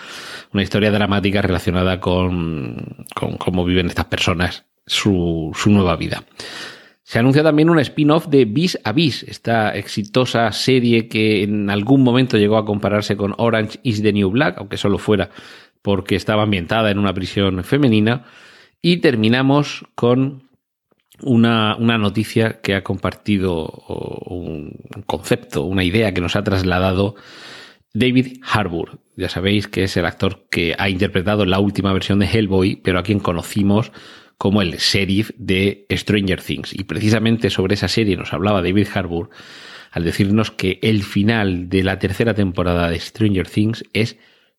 una 0.51 0.63
historia 0.63 0.91
dramática 0.91 1.41
relacionada 1.41 1.99
con, 1.99 3.05
con 3.15 3.37
cómo 3.37 3.63
viven 3.63 3.87
estas 3.87 4.05
personas 4.05 4.65
su, 4.85 5.51
su 5.55 5.69
nueva 5.69 5.95
vida. 5.95 6.23
Se 7.03 7.19
anuncia 7.19 7.43
también 7.43 7.69
un 7.69 7.79
spin-off 7.79 8.27
de 8.27 8.45
Vis 8.45 8.79
a 8.83 8.93
Vis, 8.93 9.23
esta 9.23 9.75
exitosa 9.75 10.51
serie 10.51 11.07
que 11.09 11.43
en 11.43 11.69
algún 11.69 12.01
momento 12.01 12.37
llegó 12.37 12.57
a 12.57 12.65
compararse 12.65 13.17
con 13.17 13.35
Orange 13.37 13.79
is 13.83 14.01
the 14.01 14.13
New 14.13 14.31
Black, 14.31 14.57
aunque 14.57 14.77
solo 14.77 14.97
fuera 14.97 15.29
porque 15.81 16.15
estaba 16.15 16.43
ambientada 16.43 16.91
en 16.91 16.97
una 16.97 17.13
prisión 17.13 17.63
femenina. 17.63 18.25
Y 18.81 18.97
terminamos 18.97 19.85
con 19.95 20.43
una, 21.21 21.75
una, 21.77 21.97
noticia 21.97 22.61
que 22.61 22.75
ha 22.75 22.83
compartido 22.83 23.65
un 24.27 25.03
concepto, 25.05 25.63
una 25.63 25.83
idea 25.83 26.13
que 26.13 26.21
nos 26.21 26.35
ha 26.35 26.43
trasladado 26.43 27.15
David 27.93 28.39
Harbour. 28.41 28.99
Ya 29.15 29.29
sabéis 29.29 29.67
que 29.67 29.83
es 29.83 29.95
el 29.97 30.05
actor 30.05 30.45
que 30.49 30.75
ha 30.77 30.89
interpretado 30.89 31.45
la 31.45 31.59
última 31.59 31.93
versión 31.93 32.19
de 32.19 32.25
Hellboy, 32.25 32.77
pero 32.77 32.99
a 32.99 33.03
quien 33.03 33.19
conocimos 33.19 33.91
como 34.37 34.61
el 34.61 34.77
sheriff 34.77 35.31
de 35.37 35.85
Stranger 35.91 36.41
Things. 36.41 36.73
Y 36.73 36.83
precisamente 36.85 37.49
sobre 37.49 37.75
esa 37.75 37.87
serie 37.87 38.17
nos 38.17 38.33
hablaba 38.33 38.61
David 38.61 38.87
Harbour 38.93 39.29
al 39.91 40.03
decirnos 40.03 40.49
que 40.49 40.79
el 40.81 41.03
final 41.03 41.69
de 41.69 41.83
la 41.83 41.99
tercera 41.99 42.33
temporada 42.33 42.89
de 42.89 42.99
Stranger 42.99 43.47
Things 43.47 43.85
es 43.93 44.17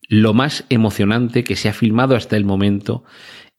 lo 0.09 0.33
más 0.33 0.65
emocionante 0.69 1.43
que 1.43 1.57
se 1.57 1.69
ha 1.69 1.73
filmado 1.73 2.15
hasta 2.15 2.37
el 2.37 2.45
momento 2.45 3.05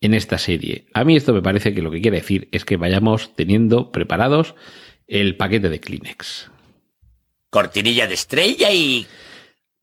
en 0.05 0.13
esta 0.13 0.37
serie. 0.37 0.85
A 0.93 1.03
mí 1.03 1.15
esto 1.15 1.33
me 1.33 1.41
parece 1.41 1.73
que 1.73 1.81
lo 1.81 1.91
que 1.91 2.01
quiere 2.01 2.17
decir 2.17 2.47
es 2.51 2.65
que 2.65 2.77
vayamos 2.77 3.35
teniendo 3.35 3.91
preparados 3.91 4.55
el 5.07 5.35
paquete 5.37 5.69
de 5.69 5.79
Kleenex. 5.79 6.51
Cortinilla 7.49 8.07
de 8.07 8.13
estrella 8.13 8.71
y... 8.71 9.05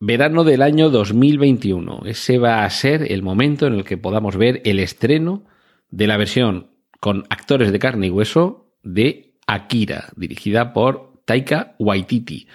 Verano 0.00 0.42
del 0.42 0.62
año 0.62 0.90
2021. 0.90 2.02
Ese 2.06 2.38
va 2.38 2.64
a 2.64 2.70
ser 2.70 3.12
el 3.12 3.22
momento 3.22 3.66
en 3.66 3.74
el 3.74 3.84
que 3.84 3.96
podamos 3.96 4.36
ver 4.36 4.60
el 4.64 4.80
estreno 4.80 5.44
de 5.90 6.08
la 6.08 6.16
versión 6.16 6.72
con 6.98 7.24
actores 7.30 7.70
de 7.70 7.78
carne 7.78 8.08
y 8.08 8.10
hueso 8.10 8.74
de 8.82 9.34
Akira, 9.46 10.08
dirigida 10.16 10.72
por 10.72 11.22
Taika 11.24 11.76
Waititi. 11.78 12.48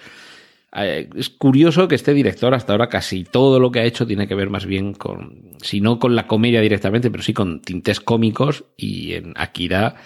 Eh, 0.74 1.08
es 1.16 1.30
curioso 1.30 1.88
que 1.88 1.94
este 1.94 2.12
director 2.12 2.54
hasta 2.54 2.72
ahora 2.72 2.88
casi 2.88 3.24
todo 3.24 3.58
lo 3.58 3.70
que 3.70 3.80
ha 3.80 3.84
hecho 3.84 4.06
tiene 4.06 4.28
que 4.28 4.34
ver 4.34 4.50
más 4.50 4.66
bien 4.66 4.92
con, 4.92 5.56
si 5.62 5.80
no 5.80 5.98
con 5.98 6.14
la 6.14 6.26
comedia 6.26 6.60
directamente, 6.60 7.10
pero 7.10 7.22
sí 7.22 7.32
con 7.32 7.62
tintes 7.62 8.00
cómicos 8.00 8.64
y 8.76 9.14
en 9.14 9.32
Akira 9.36 9.96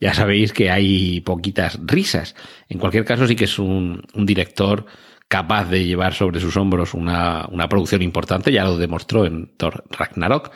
ya 0.00 0.14
sabéis 0.14 0.52
que 0.52 0.70
hay 0.70 1.20
poquitas 1.20 1.78
risas. 1.84 2.34
En 2.68 2.78
cualquier 2.78 3.04
caso 3.04 3.26
sí 3.26 3.36
que 3.36 3.44
es 3.44 3.58
un, 3.58 4.02
director 4.14 4.86
capaz 5.28 5.68
de 5.70 5.84
llevar 5.84 6.14
sobre 6.14 6.40
sus 6.40 6.56
hombros 6.56 6.94
una, 6.94 7.46
una 7.50 7.68
producción 7.68 8.02
importante, 8.02 8.52
ya 8.52 8.64
lo 8.64 8.76
demostró 8.76 9.26
en 9.26 9.56
Thor 9.56 9.84
Ragnarok. 9.90 10.50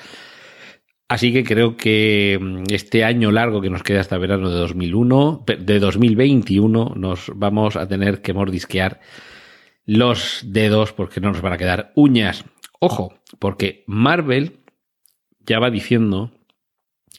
Así 1.08 1.32
que 1.32 1.42
creo 1.42 1.76
que 1.76 2.38
mm, 2.40 2.64
este 2.72 3.04
año 3.04 3.32
largo 3.32 3.60
que 3.60 3.70
nos 3.70 3.82
queda 3.82 4.00
hasta 4.00 4.16
verano 4.16 4.48
de 4.48 4.58
2001, 4.58 5.44
de 5.58 5.80
2021, 5.80 6.94
nos 6.96 7.32
vamos 7.34 7.76
a 7.76 7.88
tener 7.88 8.22
que 8.22 8.32
mordisquear 8.32 9.00
los 9.84 10.42
dedos 10.46 10.92
porque 10.92 11.20
no 11.20 11.32
nos 11.32 11.42
van 11.42 11.52
a 11.52 11.58
quedar 11.58 11.92
uñas. 11.94 12.44
Ojo, 12.78 13.14
porque 13.38 13.84
Marvel 13.86 14.60
ya 15.40 15.58
va 15.58 15.70
diciendo 15.70 16.32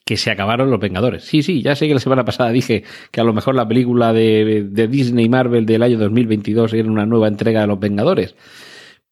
que 0.06 0.18
se 0.18 0.32
acabaron 0.32 0.70
los 0.70 0.80
Vengadores. 0.80 1.24
Sí, 1.24 1.44
sí, 1.44 1.62
ya 1.62 1.75
sé 1.75 1.88
que 1.88 1.94
la 1.94 2.00
semana 2.00 2.25
pasada 2.25 2.51
dije 2.51 2.84
que 3.12 3.22
a 3.22 3.24
lo 3.24 3.34
mejor 3.34 3.56
la 3.56 3.68
película 3.68 4.13
de, 4.13 4.68
Disney 4.89 5.30
Marvel 5.30 5.65
del 5.65 5.84
año 5.84 5.98
2022 6.00 6.74
era 6.74 6.89
una 6.89 7.06
nueva 7.06 7.27
entrega 7.27 7.62
de 7.62 7.68
los 7.68 7.80
Vengadores. 7.80 8.36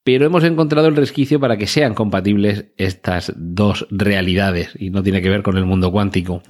Pero 0.03 0.25
hemos 0.25 0.44
encontrado 0.44 0.88
el 0.88 0.96
resquicio 0.96 1.39
para 1.39 1.58
que 1.58 1.68
sean 1.68 1.94
compatibles 1.94 2.65
estas 2.77 3.34
dos 3.36 3.86
realidades 3.91 4.72
y 4.79 4.89
no 4.89 5.03
tiene 5.03 5.22
que 5.22 5.29
ver 5.29 5.44
con 5.44 5.58
el 5.58 5.65
mundo 5.65 5.91
cuántico. 5.91 6.41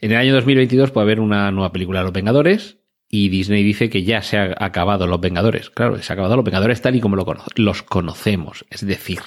En 0.00 0.12
el 0.12 0.18
año 0.18 0.34
2022 0.34 0.90
puede 0.90 1.04
haber 1.04 1.20
una 1.20 1.50
nueva 1.50 1.72
película 1.72 2.00
de 2.00 2.04
los 2.04 2.12
Vengadores 2.12 2.78
y 3.08 3.30
Disney 3.30 3.62
dice 3.62 3.88
que 3.88 4.04
ya 4.04 4.22
se 4.22 4.36
han 4.36 4.54
acabado 4.58 5.06
los 5.06 5.20
Vengadores. 5.20 5.70
Claro, 5.70 5.96
se 5.98 6.12
han 6.12 6.16
acabado 6.16 6.36
los 6.36 6.44
Vengadores 6.44 6.82
tal 6.82 6.94
y 6.94 7.00
como 7.00 7.16
los 7.56 7.82
conocemos. 7.82 8.66
Es 8.70 8.86
decir, 8.86 9.20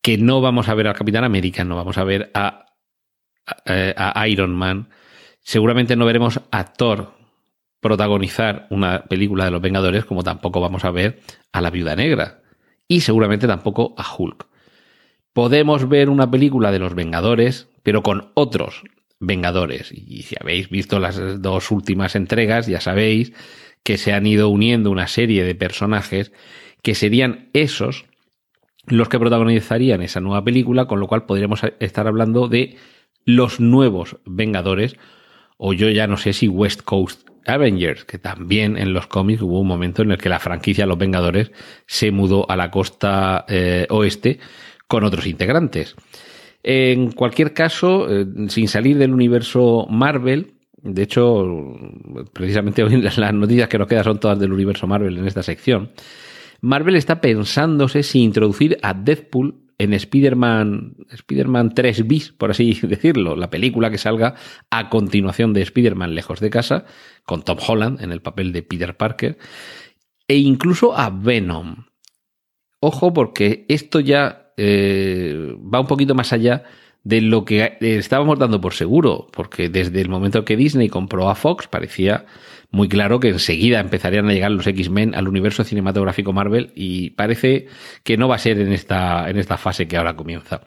que 0.00 0.16
no 0.16 0.40
vamos 0.40 0.68
a 0.68 0.74
ver 0.74 0.86
al 0.86 0.94
Capitán 0.94 1.24
América, 1.24 1.64
no 1.64 1.76
vamos 1.76 1.98
a 1.98 2.04
ver 2.04 2.30
a, 2.34 2.66
a, 3.66 4.28
Iron 4.28 4.54
Man. 4.54 4.90
Seguramente 5.40 5.96
no 5.96 6.06
veremos 6.06 6.40
a 6.52 6.72
Thor 6.72 7.14
protagonizar 7.80 8.68
una 8.70 9.04
película 9.04 9.44
de 9.44 9.50
los 9.50 9.60
Vengadores, 9.60 10.04
como 10.04 10.22
tampoco 10.22 10.60
vamos 10.60 10.84
a 10.84 10.92
ver 10.92 11.20
a 11.50 11.60
la 11.60 11.70
Viuda 11.70 11.96
Negra. 11.96 12.42
Y 12.86 13.00
seguramente 13.00 13.48
tampoco 13.48 13.94
a 13.98 14.04
Hulk. 14.16 14.46
Podemos 15.32 15.88
ver 15.88 16.10
una 16.10 16.30
película 16.30 16.70
de 16.70 16.78
los 16.78 16.94
Vengadores, 16.94 17.68
pero 17.82 18.02
con 18.02 18.30
otros 18.34 18.84
Vengadores. 19.22 19.92
Y 19.92 20.22
si 20.22 20.34
habéis 20.38 20.68
visto 20.68 20.98
las 20.98 21.40
dos 21.40 21.70
últimas 21.70 22.16
entregas, 22.16 22.66
ya 22.66 22.80
sabéis 22.80 23.32
que 23.84 23.96
se 23.96 24.12
han 24.12 24.26
ido 24.26 24.48
uniendo 24.48 24.90
una 24.90 25.06
serie 25.06 25.44
de 25.44 25.54
personajes 25.54 26.32
que 26.82 26.94
serían 26.94 27.48
esos 27.52 28.06
los 28.86 29.08
que 29.08 29.20
protagonizarían 29.20 30.02
esa 30.02 30.20
nueva 30.20 30.42
película, 30.42 30.86
con 30.86 30.98
lo 30.98 31.06
cual 31.06 31.24
podríamos 31.24 31.62
estar 31.78 32.08
hablando 32.08 32.48
de 32.48 32.76
los 33.24 33.60
nuevos 33.60 34.16
Vengadores, 34.24 34.96
o 35.56 35.72
yo 35.72 35.88
ya 35.88 36.08
no 36.08 36.16
sé 36.16 36.32
si 36.32 36.48
West 36.48 36.82
Coast 36.82 37.28
Avengers, 37.46 38.04
que 38.04 38.18
también 38.18 38.76
en 38.76 38.92
los 38.92 39.06
cómics 39.06 39.42
hubo 39.42 39.60
un 39.60 39.68
momento 39.68 40.02
en 40.02 40.10
el 40.10 40.18
que 40.18 40.28
la 40.28 40.40
franquicia 40.40 40.86
Los 40.86 40.98
Vengadores 40.98 41.52
se 41.86 42.10
mudó 42.10 42.50
a 42.50 42.56
la 42.56 42.72
costa 42.72 43.44
eh, 43.48 43.86
oeste 43.88 44.40
con 44.88 45.04
otros 45.04 45.26
integrantes. 45.26 45.94
En 46.62 47.10
cualquier 47.12 47.52
caso, 47.54 48.08
eh, 48.08 48.26
sin 48.48 48.68
salir 48.68 48.96
del 48.98 49.12
universo 49.12 49.86
Marvel, 49.90 50.54
de 50.82 51.02
hecho, 51.02 51.44
precisamente 52.32 52.82
hoy 52.82 53.00
las 53.02 53.34
noticias 53.34 53.68
que 53.68 53.78
nos 53.78 53.88
quedan 53.88 54.04
son 54.04 54.20
todas 54.20 54.38
del 54.38 54.52
universo 54.52 54.86
Marvel 54.86 55.18
en 55.18 55.26
esta 55.26 55.42
sección. 55.42 55.92
Marvel 56.60 56.96
está 56.96 57.20
pensándose 57.20 58.02
si 58.02 58.20
introducir 58.20 58.78
a 58.82 58.94
Deadpool 58.94 59.62
en 59.78 59.94
Spider-Man 59.94 60.94
Spider 61.10 61.48
3 61.74 62.06
bis, 62.06 62.30
por 62.30 62.52
así 62.52 62.78
decirlo, 62.82 63.34
la 63.34 63.50
película 63.50 63.90
que 63.90 63.98
salga 63.98 64.34
a 64.70 64.88
continuación 64.88 65.52
de 65.52 65.62
Spider-Man 65.62 66.14
lejos 66.14 66.40
de 66.40 66.50
casa, 66.50 66.84
con 67.24 67.42
Tom 67.42 67.58
Holland 67.66 68.00
en 68.00 68.12
el 68.12 68.22
papel 68.22 68.52
de 68.52 68.62
Peter 68.62 68.96
Parker, 68.96 69.38
e 70.28 70.36
incluso 70.36 70.96
a 70.96 71.10
Venom. 71.10 71.86
Ojo 72.80 73.12
porque 73.12 73.66
esto 73.68 74.00
ya 74.00 74.41
eh, 74.56 75.54
va 75.72 75.80
un 75.80 75.86
poquito 75.86 76.14
más 76.14 76.32
allá 76.32 76.64
de 77.04 77.20
lo 77.20 77.44
que 77.44 77.76
estábamos 77.80 78.38
dando 78.38 78.60
por 78.60 78.74
seguro, 78.74 79.26
porque 79.32 79.68
desde 79.68 80.00
el 80.00 80.08
momento 80.08 80.44
que 80.44 80.56
Disney 80.56 80.88
compró 80.88 81.28
a 81.28 81.34
Fox 81.34 81.66
parecía 81.66 82.26
muy 82.70 82.88
claro 82.88 83.20
que 83.20 83.28
enseguida 83.28 83.80
empezarían 83.80 84.28
a 84.28 84.32
llegar 84.32 84.50
los 84.50 84.66
X-Men 84.66 85.14
al 85.14 85.28
universo 85.28 85.62
cinematográfico 85.62 86.32
Marvel 86.32 86.72
y 86.74 87.10
parece 87.10 87.66
que 88.02 88.16
no 88.16 88.28
va 88.28 88.36
a 88.36 88.38
ser 88.38 88.58
en 88.60 88.72
esta, 88.72 89.28
en 89.28 89.38
esta 89.38 89.58
fase 89.58 89.86
que 89.86 89.96
ahora 89.96 90.16
comienza. 90.16 90.62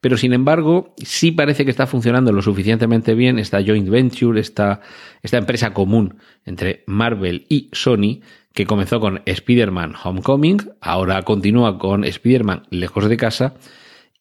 Pero 0.00 0.16
sin 0.16 0.32
embargo, 0.32 0.94
sí 0.96 1.30
parece 1.30 1.64
que 1.64 1.70
está 1.70 1.86
funcionando 1.86 2.32
lo 2.32 2.42
suficientemente 2.42 3.14
bien 3.14 3.38
esta 3.38 3.62
joint 3.62 3.88
venture, 3.88 4.40
esta, 4.40 4.80
esta 5.22 5.38
empresa 5.38 5.72
común 5.72 6.16
entre 6.44 6.82
Marvel 6.86 7.46
y 7.48 7.68
Sony, 7.72 8.20
que 8.54 8.66
comenzó 8.66 9.00
con 9.00 9.22
Spider-Man 9.24 9.94
Homecoming, 10.02 10.72
ahora 10.80 11.22
continúa 11.22 11.78
con 11.78 12.04
Spider-Man 12.04 12.64
Lejos 12.70 13.08
de 13.08 13.16
Casa, 13.16 13.54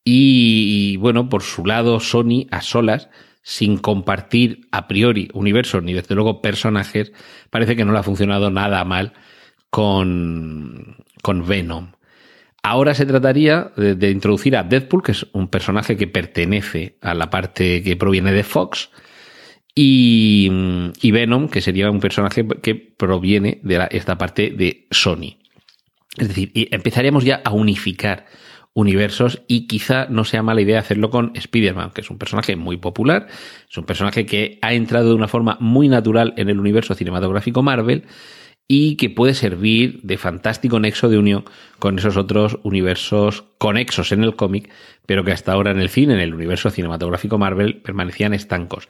y, 0.03 0.97
bueno, 0.97 1.29
por 1.29 1.43
su 1.43 1.65
lado, 1.65 1.99
Sony 1.99 2.47
a 2.49 2.61
solas, 2.61 3.09
sin 3.43 3.77
compartir 3.77 4.67
a 4.71 4.87
priori 4.87 5.29
universos 5.33 5.83
ni 5.83 5.93
desde 5.93 6.15
luego 6.15 6.41
personajes, 6.41 7.11
parece 7.49 7.75
que 7.75 7.85
no 7.85 7.91
le 7.91 7.99
ha 7.99 8.03
funcionado 8.03 8.49
nada 8.49 8.83
mal 8.83 9.13
con, 9.69 10.97
con 11.21 11.47
Venom. 11.47 11.91
Ahora 12.63 12.93
se 12.93 13.07
trataría 13.07 13.71
de, 13.75 13.95
de, 13.95 14.11
introducir 14.11 14.55
a 14.55 14.63
Deadpool, 14.63 15.01
que 15.01 15.13
es 15.13 15.27
un 15.33 15.47
personaje 15.47 15.97
que 15.97 16.07
pertenece 16.07 16.97
a 17.01 17.15
la 17.15 17.31
parte 17.31 17.81
que 17.81 17.95
proviene 17.95 18.31
de 18.31 18.43
Fox, 18.43 18.91
y, 19.73 21.11
Venom, 21.11 21.47
que 21.47 21.61
sería 21.61 21.89
un 21.89 21.99
personaje 21.99 22.45
que 22.61 22.75
proviene 22.75 23.59
de 23.63 23.87
esta 23.91 24.17
parte 24.17 24.49
de 24.49 24.87
Sony. 24.91 25.37
Es 26.17 26.27
decir, 26.27 26.51
empezaríamos 26.53 27.23
ya 27.23 27.41
a 27.43 27.51
unificar 27.51 28.25
universos 28.73 29.41
y 29.47 29.67
quizá 29.67 30.07
no 30.09 30.23
sea 30.23 30.43
mala 30.43 30.61
idea 30.61 30.79
hacerlo 30.79 31.09
con 31.09 31.31
Spider-Man, 31.35 31.91
que 31.91 32.01
es 32.01 32.09
un 32.09 32.17
personaje 32.17 32.55
muy 32.55 32.77
popular, 32.77 33.27
es 33.69 33.77
un 33.77 33.85
personaje 33.85 34.25
que 34.25 34.59
ha 34.61 34.73
entrado 34.73 35.09
de 35.09 35.15
una 35.15 35.27
forma 35.27 35.57
muy 35.59 35.89
natural 35.89 36.33
en 36.37 36.49
el 36.49 36.59
universo 36.59 36.93
cinematográfico 36.93 37.63
Marvel 37.63 38.05
y 38.67 38.95
que 38.95 39.09
puede 39.09 39.33
servir 39.33 39.99
de 40.03 40.17
fantástico 40.17 40.79
nexo 40.79 41.09
de 41.09 41.17
unión 41.17 41.43
con 41.79 41.99
esos 41.99 42.15
otros 42.15 42.59
universos 42.63 43.43
conexos 43.57 44.13
en 44.13 44.23
el 44.23 44.37
cómic, 44.37 44.69
pero 45.05 45.25
que 45.25 45.33
hasta 45.33 45.51
ahora 45.51 45.71
en 45.71 45.81
el 45.81 45.89
cine, 45.89 46.13
en 46.13 46.21
el 46.21 46.33
universo 46.33 46.69
cinematográfico 46.69 47.37
Marvel, 47.37 47.81
permanecían 47.81 48.33
estancos. 48.33 48.87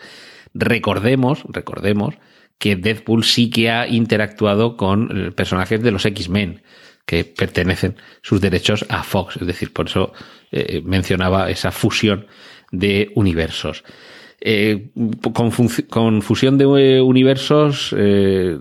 Recordemos, 0.53 1.43
recordemos 1.49 2.15
que 2.57 2.75
Deadpool 2.75 3.23
sí 3.23 3.49
que 3.49 3.71
ha 3.71 3.87
interactuado 3.87 4.77
con 4.77 5.33
personajes 5.35 5.81
de 5.81 5.91
los 5.91 6.05
X-Men, 6.05 6.61
que 7.05 7.25
pertenecen 7.25 7.95
sus 8.21 8.39
derechos 8.39 8.85
a 8.89 9.03
Fox. 9.03 9.37
Es 9.37 9.47
decir, 9.47 9.73
por 9.73 9.87
eso 9.87 10.13
eh, 10.51 10.81
mencionaba 10.85 11.49
esa 11.49 11.71
fusión 11.71 12.27
de 12.71 13.11
universos. 13.15 13.83
Eh, 14.39 14.89
con, 15.33 16.21
fusión 16.21 16.57
de 16.57 16.65
eh, 16.65 17.01
universos, 17.01 17.95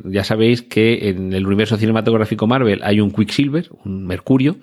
ya 0.05 0.25
sabéis 0.25 0.63
que 0.63 1.09
en 1.09 1.33
el 1.33 1.47
universo 1.47 1.77
cinematográfico 1.77 2.47
Marvel 2.47 2.81
hay 2.83 3.01
un 3.01 3.11
Quicksilver, 3.11 3.69
un 3.85 4.07
Mercurio, 4.07 4.57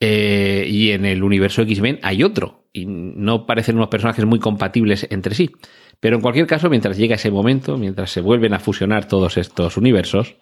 y 0.00 0.90
en 0.92 1.04
el 1.04 1.22
universo 1.22 1.62
X-Men 1.62 2.00
hay 2.02 2.22
otro, 2.22 2.64
y 2.72 2.86
no 2.86 3.46
parecen 3.46 3.76
unos 3.76 3.88
personajes 3.88 4.24
muy 4.24 4.38
compatibles 4.38 5.06
entre 5.10 5.34
sí. 5.34 5.50
Pero 6.00 6.16
en 6.16 6.22
cualquier 6.22 6.46
caso, 6.46 6.70
mientras 6.70 6.96
llega 6.96 7.16
ese 7.16 7.30
momento, 7.30 7.76
mientras 7.76 8.10
se 8.10 8.22
vuelven 8.22 8.54
a 8.54 8.58
fusionar 8.58 9.06
todos 9.06 9.36
estos 9.36 9.76
universos, 9.76 10.36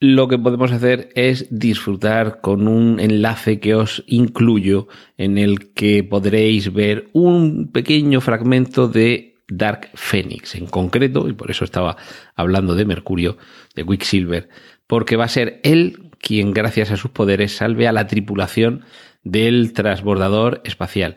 lo 0.00 0.26
que 0.26 0.36
podemos 0.36 0.72
hacer 0.72 1.10
es 1.14 1.46
disfrutar 1.56 2.40
con 2.40 2.66
un 2.66 2.98
enlace 2.98 3.60
que 3.60 3.76
os 3.76 4.02
incluyo 4.08 4.88
en 5.16 5.38
el 5.38 5.72
que 5.74 6.02
podréis 6.02 6.72
ver 6.72 7.08
un 7.12 7.70
pequeño 7.70 8.20
fragmento 8.20 8.88
de 8.88 9.36
Dark 9.46 9.90
Phoenix 9.94 10.56
en 10.56 10.66
concreto, 10.66 11.28
y 11.28 11.34
por 11.34 11.52
eso 11.52 11.64
estaba 11.64 11.96
hablando 12.34 12.74
de 12.74 12.84
Mercurio, 12.84 13.36
de 13.76 13.86
Quicksilver, 13.86 14.48
porque 14.88 15.14
va 15.14 15.26
a 15.26 15.28
ser 15.28 15.60
él 15.62 16.10
quien 16.22 16.52
gracias 16.52 16.90
a 16.90 16.96
sus 16.96 17.10
poderes 17.10 17.54
salve 17.54 17.86
a 17.86 17.92
la 17.92 18.06
tripulación 18.06 18.84
del 19.24 19.74
transbordador 19.74 20.62
espacial. 20.64 21.16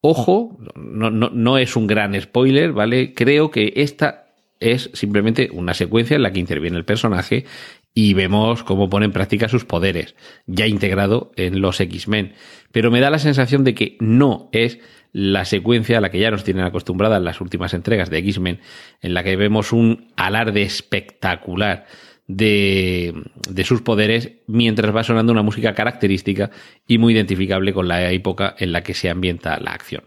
Ojo, 0.00 0.58
no, 0.74 1.10
no, 1.10 1.58
es 1.58 1.76
un 1.76 1.86
gran 1.86 2.20
spoiler, 2.20 2.72
¿vale? 2.72 3.12
Creo 3.14 3.50
que 3.50 3.72
esta 3.76 4.28
es 4.58 4.90
simplemente 4.94 5.50
una 5.52 5.74
secuencia 5.74 6.16
en 6.16 6.22
la 6.22 6.32
que 6.32 6.40
interviene 6.40 6.78
el 6.78 6.84
personaje 6.84 7.44
y 7.92 8.14
vemos 8.14 8.62
cómo 8.62 8.88
pone 8.88 9.06
en 9.06 9.12
práctica 9.12 9.48
sus 9.48 9.64
poderes, 9.64 10.16
ya 10.46 10.66
integrado 10.66 11.32
en 11.36 11.60
los 11.60 11.80
X-Men. 11.80 12.34
Pero 12.72 12.90
me 12.90 13.00
da 13.00 13.10
la 13.10 13.18
sensación 13.18 13.64
de 13.64 13.74
que 13.74 13.96
no 14.00 14.48
es 14.52 14.78
la 15.12 15.44
secuencia 15.44 15.98
a 15.98 16.00
la 16.00 16.10
que 16.10 16.18
ya 16.18 16.30
nos 16.30 16.44
tienen 16.44 16.64
acostumbrada 16.64 17.16
en 17.16 17.24
las 17.24 17.40
últimas 17.40 17.74
entregas 17.74 18.10
de 18.10 18.18
X-Men, 18.18 18.60
en 19.00 19.14
la 19.14 19.22
que 19.22 19.36
vemos 19.36 19.72
un 19.72 20.12
alarde 20.16 20.62
espectacular 20.62 21.86
de, 22.28 23.14
de, 23.48 23.64
sus 23.64 23.82
poderes 23.82 24.32
mientras 24.46 24.94
va 24.94 25.04
sonando 25.04 25.32
una 25.32 25.42
música 25.42 25.74
característica 25.74 26.50
y 26.86 26.98
muy 26.98 27.14
identificable 27.14 27.72
con 27.72 27.88
la 27.88 28.10
época 28.10 28.54
en 28.58 28.72
la 28.72 28.82
que 28.82 28.94
se 28.94 29.10
ambienta 29.10 29.60
la 29.60 29.72
acción. 29.72 30.02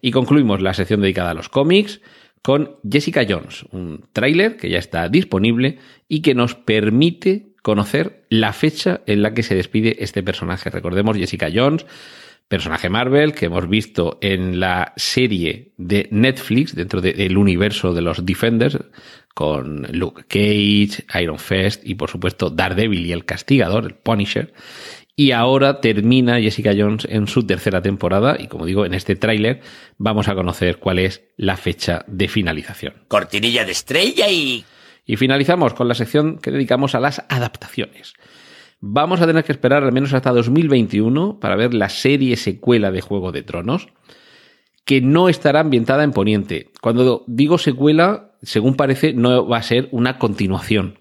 Y 0.00 0.10
concluimos 0.10 0.62
la 0.62 0.74
sección 0.74 1.00
dedicada 1.00 1.30
a 1.30 1.34
los 1.34 1.48
cómics 1.48 2.00
con 2.42 2.76
Jessica 2.88 3.26
Jones, 3.28 3.64
un 3.72 4.04
tráiler 4.12 4.56
que 4.56 4.70
ya 4.70 4.78
está 4.78 5.08
disponible 5.08 5.78
y 6.08 6.22
que 6.22 6.34
nos 6.34 6.54
permite 6.54 7.48
conocer 7.62 8.24
la 8.30 8.52
fecha 8.52 9.02
en 9.06 9.22
la 9.22 9.34
que 9.34 9.42
se 9.42 9.54
despide 9.54 10.02
este 10.02 10.22
personaje. 10.22 10.70
Recordemos 10.70 11.16
Jessica 11.16 11.50
Jones, 11.52 11.84
personaje 12.48 12.88
Marvel 12.88 13.34
que 13.34 13.46
hemos 13.46 13.68
visto 13.68 14.18
en 14.20 14.58
la 14.58 14.94
serie 14.96 15.72
de 15.76 16.08
Netflix 16.10 16.74
dentro 16.74 17.00
del 17.00 17.36
universo 17.36 17.92
de 17.92 18.00
los 18.00 18.24
Defenders 18.24 18.78
con 19.34 19.86
Luke 19.92 20.24
Cage, 20.26 21.04
Iron 21.20 21.38
Fist 21.38 21.82
y 21.84 21.94
por 21.94 22.10
supuesto 22.10 22.50
Daredevil 22.50 23.06
y 23.06 23.12
el 23.12 23.24
castigador, 23.24 23.84
el 23.84 23.94
Punisher. 23.94 24.52
Y 25.14 25.32
ahora 25.32 25.80
termina 25.80 26.40
Jessica 26.40 26.72
Jones 26.76 27.06
en 27.10 27.26
su 27.26 27.46
tercera 27.46 27.82
temporada 27.82 28.36
y 28.38 28.46
como 28.46 28.66
digo, 28.66 28.86
en 28.86 28.94
este 28.94 29.14
tráiler 29.16 29.60
vamos 29.96 30.28
a 30.28 30.34
conocer 30.34 30.78
cuál 30.78 31.00
es 31.00 31.22
la 31.36 31.56
fecha 31.56 32.04
de 32.06 32.28
finalización. 32.28 32.94
Cortinilla 33.08 33.64
de 33.64 33.72
estrella 33.72 34.28
y... 34.28 34.64
Y 35.04 35.16
finalizamos 35.16 35.72
con 35.72 35.88
la 35.88 35.94
sección 35.94 36.38
que 36.38 36.50
dedicamos 36.50 36.94
a 36.94 37.00
las 37.00 37.24
adaptaciones. 37.30 38.12
Vamos 38.80 39.20
a 39.20 39.26
tener 39.26 39.44
que 39.44 39.52
esperar 39.52 39.82
al 39.82 39.92
menos 39.92 40.14
hasta 40.14 40.32
2021 40.32 41.40
para 41.40 41.56
ver 41.56 41.74
la 41.74 41.88
serie 41.88 42.36
secuela 42.36 42.92
de 42.92 43.00
Juego 43.00 43.32
de 43.32 43.42
Tronos, 43.42 43.88
que 44.84 45.00
no 45.00 45.28
estará 45.28 45.60
ambientada 45.60 46.04
en 46.04 46.12
Poniente. 46.12 46.70
Cuando 46.80 47.24
digo 47.26 47.58
secuela, 47.58 48.36
según 48.42 48.76
parece, 48.76 49.12
no 49.12 49.48
va 49.48 49.58
a 49.58 49.62
ser 49.62 49.88
una 49.90 50.18
continuación. 50.18 51.00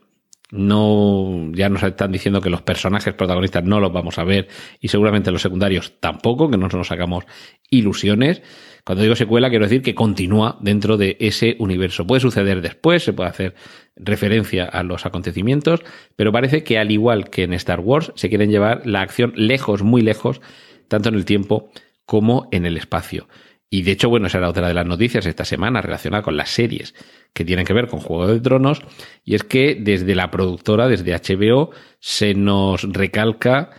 No, 0.49 1.51
ya 1.53 1.69
nos 1.69 1.83
están 1.83 2.11
diciendo 2.11 2.41
que 2.41 2.49
los 2.49 2.61
personajes 2.61 3.13
protagonistas 3.13 3.65
no 3.65 3.79
los 3.79 3.91
vamos 3.91 4.17
a 4.17 4.23
ver 4.23 4.47
y 4.79 4.87
seguramente 4.87 5.29
los 5.29 5.41
secundarios 5.41 5.99
tampoco, 5.99 6.49
que 6.49 6.57
no 6.57 6.69
nos 6.69 6.91
hagamos 6.91 7.25
ilusiones. 7.69 8.41
Cuando 8.87 9.03
digo 9.03 9.17
secuela, 9.17 9.49
quiero 9.49 9.65
decir 9.65 9.81
que 9.81 9.93
continúa 9.93 10.57
dentro 10.61 10.95
de 10.95 11.17
ese 11.19 11.57
universo. 11.59 12.07
Puede 12.07 12.21
suceder 12.21 12.61
después, 12.61 13.03
se 13.03 13.11
puede 13.11 13.29
hacer 13.29 13.53
referencia 13.97 14.63
a 14.63 14.81
los 14.83 15.05
acontecimientos, 15.05 15.81
pero 16.15 16.31
parece 16.31 16.63
que 16.63 16.79
al 16.79 16.89
igual 16.89 17.29
que 17.29 17.43
en 17.43 17.51
Star 17.51 17.81
Wars, 17.81 18.13
se 18.15 18.29
quieren 18.29 18.49
llevar 18.49 18.87
la 18.87 19.01
acción 19.01 19.33
lejos, 19.35 19.83
muy 19.83 20.01
lejos, 20.01 20.39
tanto 20.87 21.09
en 21.09 21.15
el 21.15 21.25
tiempo 21.25 21.69
como 22.05 22.47
en 22.53 22.65
el 22.65 22.77
espacio. 22.77 23.27
Y 23.69 23.81
de 23.81 23.91
hecho, 23.91 24.07
bueno, 24.07 24.27
esa 24.27 24.37
era 24.37 24.47
otra 24.47 24.69
de 24.69 24.73
las 24.73 24.85
noticias 24.85 25.25
esta 25.25 25.43
semana 25.43 25.81
relacionada 25.81 26.23
con 26.23 26.37
las 26.37 26.51
series 26.51 26.95
que 27.33 27.43
tienen 27.43 27.65
que 27.65 27.73
ver 27.73 27.89
con 27.89 27.99
Juego 27.99 28.27
de 28.27 28.39
Tronos, 28.39 28.83
y 29.25 29.35
es 29.35 29.43
que 29.43 29.75
desde 29.77 30.15
la 30.15 30.31
productora, 30.31 30.87
desde 30.87 31.11
HBO, 31.11 31.71
se 31.99 32.35
nos 32.35 32.83
recalca 32.83 33.71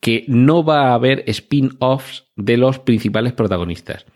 que 0.00 0.24
no 0.26 0.64
va 0.64 0.88
a 0.88 0.94
haber 0.94 1.22
spin-offs 1.28 2.24
de 2.34 2.56
los 2.56 2.80
principales 2.80 3.32
protagonistas. 3.32 4.06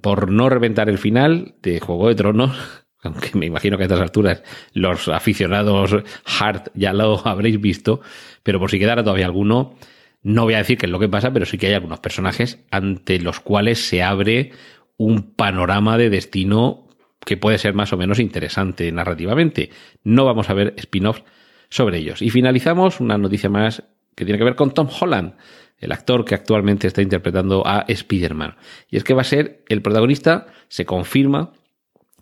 Por 0.00 0.30
no 0.30 0.48
reventar 0.48 0.88
el 0.88 0.98
final 0.98 1.54
de 1.62 1.80
Juego 1.80 2.08
de 2.08 2.14
Tronos, 2.14 2.84
aunque 3.02 3.30
me 3.34 3.46
imagino 3.46 3.76
que 3.76 3.84
a 3.84 3.86
estas 3.86 4.00
alturas 4.00 4.42
los 4.72 5.08
aficionados 5.08 5.96
hard 6.40 6.70
ya 6.74 6.92
lo 6.92 7.26
habréis 7.26 7.60
visto, 7.60 8.00
pero 8.42 8.58
por 8.58 8.70
si 8.70 8.78
quedara 8.78 9.04
todavía 9.04 9.26
alguno, 9.26 9.76
no 10.22 10.44
voy 10.44 10.54
a 10.54 10.58
decir 10.58 10.78
qué 10.78 10.86
es 10.86 10.92
lo 10.92 10.98
que 10.98 11.08
pasa, 11.08 11.32
pero 11.32 11.46
sí 11.46 11.58
que 11.58 11.68
hay 11.68 11.74
algunos 11.74 12.00
personajes 12.00 12.64
ante 12.70 13.20
los 13.20 13.40
cuales 13.40 13.86
se 13.86 14.02
abre 14.02 14.52
un 14.96 15.34
panorama 15.34 15.96
de 15.96 16.10
destino 16.10 16.88
que 17.24 17.36
puede 17.36 17.58
ser 17.58 17.74
más 17.74 17.92
o 17.92 17.96
menos 17.96 18.18
interesante 18.18 18.90
narrativamente. 18.90 19.70
No 20.02 20.24
vamos 20.24 20.50
a 20.50 20.54
ver 20.54 20.74
spin-offs 20.76 21.22
sobre 21.68 21.98
ellos. 21.98 22.22
Y 22.22 22.30
finalizamos 22.30 23.00
una 23.00 23.18
noticia 23.18 23.48
más 23.48 23.84
que 24.14 24.24
tiene 24.24 24.38
que 24.38 24.44
ver 24.44 24.56
con 24.56 24.74
Tom 24.74 24.88
Holland, 24.88 25.34
el 25.78 25.92
actor 25.92 26.24
que 26.24 26.34
actualmente 26.34 26.86
está 26.86 27.02
interpretando 27.02 27.66
a 27.66 27.84
Spider-Man. 27.86 28.56
Y 28.90 28.96
es 28.96 29.04
que 29.04 29.14
va 29.14 29.22
a 29.22 29.24
ser 29.24 29.62
el 29.68 29.82
protagonista, 29.82 30.46
se 30.68 30.84
confirma, 30.84 31.52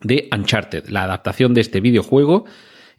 de 0.03 0.29
Uncharted, 0.33 0.88
la 0.88 1.05
adaptación 1.05 1.55
de 1.55 1.62
este 1.62 1.81
videojuego 1.81 2.45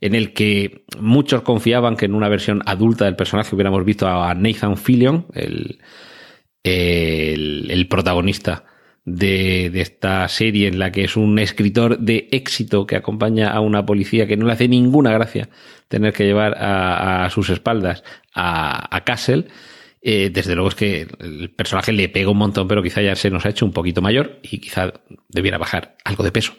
en 0.02 0.16
el 0.16 0.34
que 0.34 0.84
muchos 1.00 1.42
confiaban 1.42 1.96
que 1.96 2.06
en 2.06 2.16
una 2.16 2.30
versión 2.30 2.62
adulta 2.66 3.06
del 3.06 3.16
personaje 3.16 3.56
hubiéramos 3.56 3.84
visto 3.84 4.08
a 4.08 4.34
Nathan 4.36 4.78
Fillion, 4.78 5.26
el, 5.34 5.80
el, 6.64 7.88
protagonista 7.88 8.66
de, 9.06 9.68
esta 9.74 10.28
serie 10.28 10.68
en 10.68 10.80
la 10.80 10.92
que 10.92 11.04
es 11.04 11.18
un 11.18 11.40
escritor 11.40 11.98
de 12.00 12.28
éxito 12.32 12.86
que 12.86 12.96
acompaña 12.96 13.52
a 13.52 13.60
una 13.60 13.86
policía 13.86 14.28
que 14.28 14.38
no 14.38 14.46
le 14.46 14.54
hace 14.54 14.68
ninguna 14.68 15.12
gracia 15.12 15.50
tener 15.88 16.14
que 16.14 16.26
llevar 16.26 16.56
a, 16.60 17.28
sus 17.32 17.50
espaldas 17.50 18.04
a, 18.34 18.96
a 18.96 19.04
Castle 19.04 19.46
eh, 20.02 20.30
desde 20.32 20.54
luego 20.54 20.70
es 20.70 20.76
que 20.76 21.08
el 21.20 21.50
personaje 21.50 21.92
le 21.92 22.08
pega 22.10 22.30
un 22.30 22.38
montón, 22.38 22.68
pero 22.68 22.84
quizá 22.84 23.02
ya 23.02 23.16
se 23.16 23.30
nos 23.30 23.46
ha 23.46 23.50
hecho 23.50 23.66
un 23.66 23.74
poquito 23.74 24.02
mayor 24.02 24.40
y 24.44 24.60
quizá 24.60 24.94
debiera 25.28 25.58
bajar 25.58 25.96
algo 26.06 26.24
de 26.24 26.32
peso. 26.32 26.54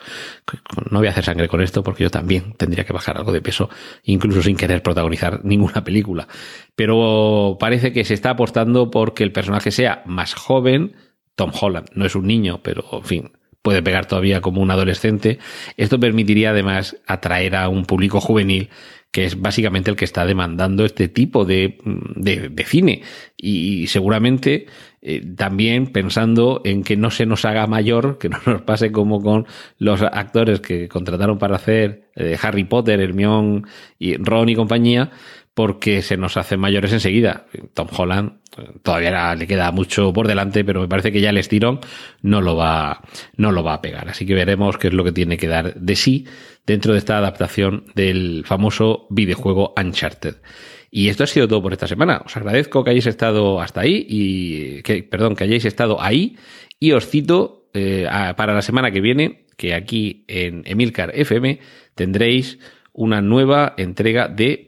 No 0.90 0.98
voy 0.98 1.06
a 1.06 1.10
hacer 1.10 1.24
sangre 1.24 1.48
con 1.48 1.62
esto 1.62 1.82
porque 1.82 2.02
yo 2.02 2.10
también 2.10 2.54
tendría 2.54 2.84
que 2.84 2.92
bajar 2.92 3.16
algo 3.16 3.32
de 3.32 3.40
peso, 3.40 3.70
incluso 4.02 4.42
sin 4.42 4.56
querer 4.56 4.82
protagonizar 4.82 5.40
ninguna 5.44 5.84
película. 5.84 6.26
Pero 6.74 7.56
parece 7.60 7.92
que 7.92 8.04
se 8.04 8.14
está 8.14 8.30
apostando 8.30 8.90
porque 8.90 9.22
el 9.24 9.32
personaje 9.32 9.70
sea 9.70 10.02
más 10.06 10.34
joven. 10.34 10.96
Tom 11.36 11.52
Holland 11.58 11.88
no 11.94 12.04
es 12.04 12.16
un 12.16 12.26
niño, 12.26 12.60
pero 12.64 12.84
en 12.92 13.04
fin, 13.04 13.32
puede 13.62 13.82
pegar 13.82 14.06
todavía 14.06 14.40
como 14.40 14.60
un 14.60 14.70
adolescente. 14.70 15.38
Esto 15.76 16.00
permitiría 16.00 16.50
además 16.50 16.96
atraer 17.06 17.54
a 17.54 17.68
un 17.68 17.84
público 17.84 18.20
juvenil 18.20 18.70
que 19.10 19.24
es 19.24 19.40
básicamente 19.40 19.90
el 19.90 19.96
que 19.96 20.04
está 20.04 20.26
demandando 20.26 20.84
este 20.84 21.08
tipo 21.08 21.44
de, 21.44 21.78
de, 21.84 22.64
cine. 22.64 23.02
Y 23.36 23.86
seguramente 23.86 24.66
eh, 25.00 25.24
también 25.36 25.86
pensando 25.86 26.60
en 26.64 26.82
que 26.82 26.96
no 26.96 27.10
se 27.10 27.24
nos 27.24 27.44
haga 27.44 27.66
mayor, 27.66 28.18
que 28.18 28.28
no 28.28 28.38
nos 28.44 28.62
pase 28.62 28.92
como 28.92 29.22
con 29.22 29.46
los 29.78 30.02
actores 30.02 30.60
que 30.60 30.88
contrataron 30.88 31.38
para 31.38 31.56
hacer 31.56 32.10
eh, 32.16 32.36
Harry 32.42 32.64
Potter, 32.64 33.00
Hermione 33.00 33.62
y 33.98 34.16
Ron 34.16 34.50
y 34.50 34.54
compañía, 34.54 35.10
porque 35.58 36.02
se 36.02 36.16
nos 36.16 36.36
hacen 36.36 36.60
mayores 36.60 36.92
enseguida. 36.92 37.46
Tom 37.74 37.88
Holland 37.90 38.34
eh, 38.56 38.62
todavía 38.80 39.34
le 39.34 39.48
queda 39.48 39.72
mucho 39.72 40.12
por 40.12 40.28
delante, 40.28 40.62
pero 40.64 40.80
me 40.80 40.86
parece 40.86 41.10
que 41.10 41.20
ya 41.20 41.30
el 41.30 41.36
estirón 41.36 41.80
no 42.22 42.40
lo 42.40 42.54
va, 42.54 43.02
no 43.36 43.50
lo 43.50 43.64
va 43.64 43.74
a 43.74 43.82
pegar. 43.82 44.08
Así 44.08 44.24
que 44.24 44.34
veremos 44.34 44.78
qué 44.78 44.86
es 44.86 44.94
lo 44.94 45.02
que 45.02 45.10
tiene 45.10 45.36
que 45.36 45.48
dar 45.48 45.74
de 45.74 45.96
sí 45.96 46.28
dentro 46.64 46.92
de 46.92 47.00
esta 47.00 47.18
adaptación 47.18 47.86
del 47.96 48.44
famoso 48.46 49.08
videojuego 49.10 49.74
Uncharted. 49.76 50.36
Y 50.92 51.08
esto 51.08 51.24
ha 51.24 51.26
sido 51.26 51.48
todo 51.48 51.60
por 51.60 51.72
esta 51.72 51.88
semana. 51.88 52.22
Os 52.24 52.36
agradezco 52.36 52.84
que 52.84 52.90
hayáis 52.90 53.06
estado 53.06 53.60
hasta 53.60 53.80
ahí 53.80 54.06
y 54.08 54.82
que, 54.82 55.02
perdón, 55.02 55.34
que 55.34 55.42
hayáis 55.42 55.64
estado 55.64 56.00
ahí 56.00 56.36
y 56.78 56.92
os 56.92 57.08
cito 57.08 57.68
eh, 57.74 58.06
para 58.36 58.54
la 58.54 58.62
semana 58.62 58.92
que 58.92 59.00
viene 59.00 59.46
que 59.56 59.74
aquí 59.74 60.24
en 60.28 60.62
Emilcar 60.66 61.10
FM 61.16 61.58
tendréis 61.96 62.60
una 62.92 63.20
nueva 63.20 63.74
entrega 63.76 64.28
de 64.28 64.67